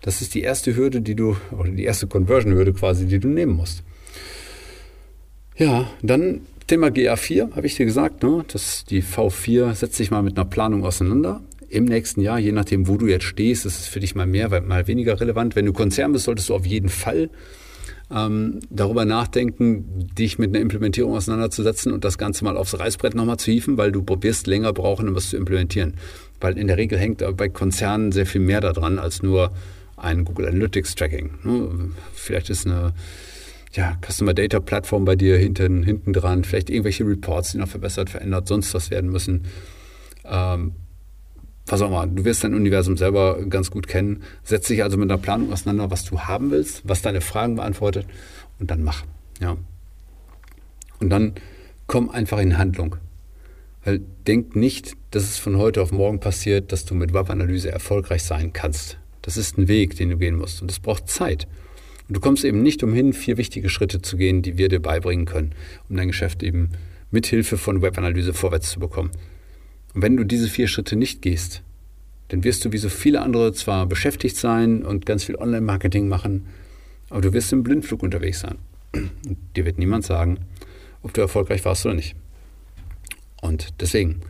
[0.00, 3.56] Das ist die erste Hürde, die du, oder die erste Conversion-Hürde quasi, die du nehmen
[3.56, 3.82] musst.
[5.56, 8.44] Ja, dann Thema GA4, habe ich dir gesagt, ne?
[8.48, 11.42] das, die V4 setzt sich mal mit einer Planung auseinander.
[11.74, 14.48] Im nächsten Jahr, je nachdem, wo du jetzt stehst, ist es für dich mal mehr,
[14.60, 15.56] mal weniger relevant.
[15.56, 17.30] Wenn du Konzern bist, solltest du auf jeden Fall
[18.12, 23.38] ähm, darüber nachdenken, dich mit einer Implementierung auseinanderzusetzen und das Ganze mal aufs Reißbrett nochmal
[23.38, 25.94] zu hieven, weil du wirst länger brauchen, um was zu implementieren.
[26.40, 29.52] Weil in der Regel hängt bei Konzernen sehr viel mehr daran als nur
[29.96, 31.30] ein Google Analytics Tracking.
[31.42, 31.90] Ne?
[32.12, 32.92] Vielleicht ist eine
[33.72, 38.10] ja, Customer Data Plattform bei dir hinten, hinten dran, vielleicht irgendwelche Reports, die noch verbessert,
[38.10, 39.46] verändert, sonst was werden müssen.
[40.24, 40.74] Ähm,
[41.66, 44.22] was auch immer, du wirst dein Universum selber ganz gut kennen.
[44.42, 48.06] Setz dich also mit einer Planung auseinander, was du haben willst, was deine Fragen beantwortet
[48.58, 49.04] und dann mach.
[49.40, 49.56] Ja.
[51.00, 51.34] Und dann
[51.86, 52.96] komm einfach in Handlung.
[53.84, 58.22] Weil denk nicht, dass es von heute auf morgen passiert, dass du mit Webanalyse erfolgreich
[58.24, 58.98] sein kannst.
[59.22, 61.46] Das ist ein Weg, den du gehen musst und es braucht Zeit.
[62.08, 65.24] Und du kommst eben nicht umhin, vier wichtige Schritte zu gehen, die wir dir beibringen
[65.24, 65.52] können,
[65.88, 66.70] um dein Geschäft eben
[67.10, 69.10] mit Hilfe von Webanalyse vorwärts zu bekommen.
[69.94, 71.62] Und wenn du diese vier Schritte nicht gehst,
[72.28, 76.46] dann wirst du wie so viele andere zwar beschäftigt sein und ganz viel Online-Marketing machen,
[77.10, 78.58] aber du wirst im Blindflug unterwegs sein.
[78.92, 80.38] Und dir wird niemand sagen,
[81.02, 82.16] ob du erfolgreich warst oder nicht.
[83.40, 84.20] Und deswegen,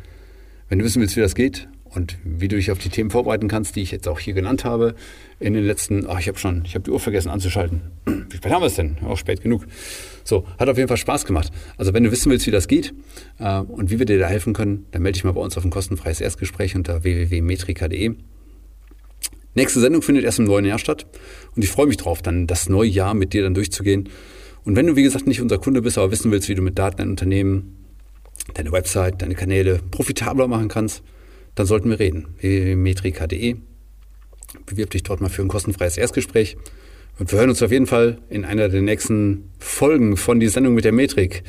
[0.69, 3.49] wenn du wissen willst, wie das geht und wie du dich auf die Themen vorbereiten
[3.49, 4.97] kannst, die ich jetzt auch hier genannt habe,
[5.39, 7.83] in den letzten, ach, ich habe schon, ich habe die Uhr vergessen anzuschalten.
[8.05, 8.99] Wie spät haben wir es denn?
[9.05, 9.67] Auch spät genug.
[10.25, 11.53] So, hat auf jeden Fall Spaß gemacht.
[11.77, 12.95] Also wenn du wissen willst, wie das geht
[13.39, 15.65] äh, und wie wir dir da helfen können, dann melde dich mal bei uns auf
[15.65, 18.15] ein kostenfreies Erstgespräch unter www.metrika.de.
[19.55, 21.07] Nächste Sendung findet erst im neuen Jahr statt
[21.55, 24.09] und ich freue mich drauf, dann das neue Jahr mit dir dann durchzugehen.
[24.65, 26.79] Und wenn du, wie gesagt, nicht unser Kunde bist, aber wissen willst, wie du mit
[26.79, 27.85] Daten dein Unternehmen,
[28.55, 31.03] deine Website, deine Kanäle profitabler machen kannst,
[31.55, 32.29] dann sollten wir reden.
[32.41, 33.57] www.metrika.de
[34.67, 36.57] Bewirb dich dort mal für ein kostenfreies Erstgespräch.
[37.19, 40.75] Und wir hören uns auf jeden Fall in einer der nächsten Folgen von die Sendung
[40.75, 41.45] mit der Metrik.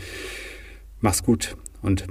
[1.01, 2.05] Mach's gut und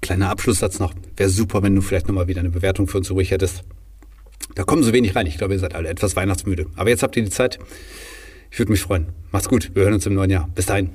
[0.00, 0.94] kleiner Abschlusssatz noch.
[1.16, 3.64] Wäre super, wenn du vielleicht nochmal wieder eine Bewertung für uns übrig hättest.
[4.54, 5.26] Da kommen so wenig rein.
[5.26, 6.66] Ich glaube, ihr seid alle etwas weihnachtsmüde.
[6.76, 7.58] Aber jetzt habt ihr die Zeit.
[8.50, 9.06] Ich würde mich freuen.
[9.30, 9.70] Macht's gut.
[9.74, 10.48] Wir hören uns im neuen Jahr.
[10.54, 10.90] Bis dahin.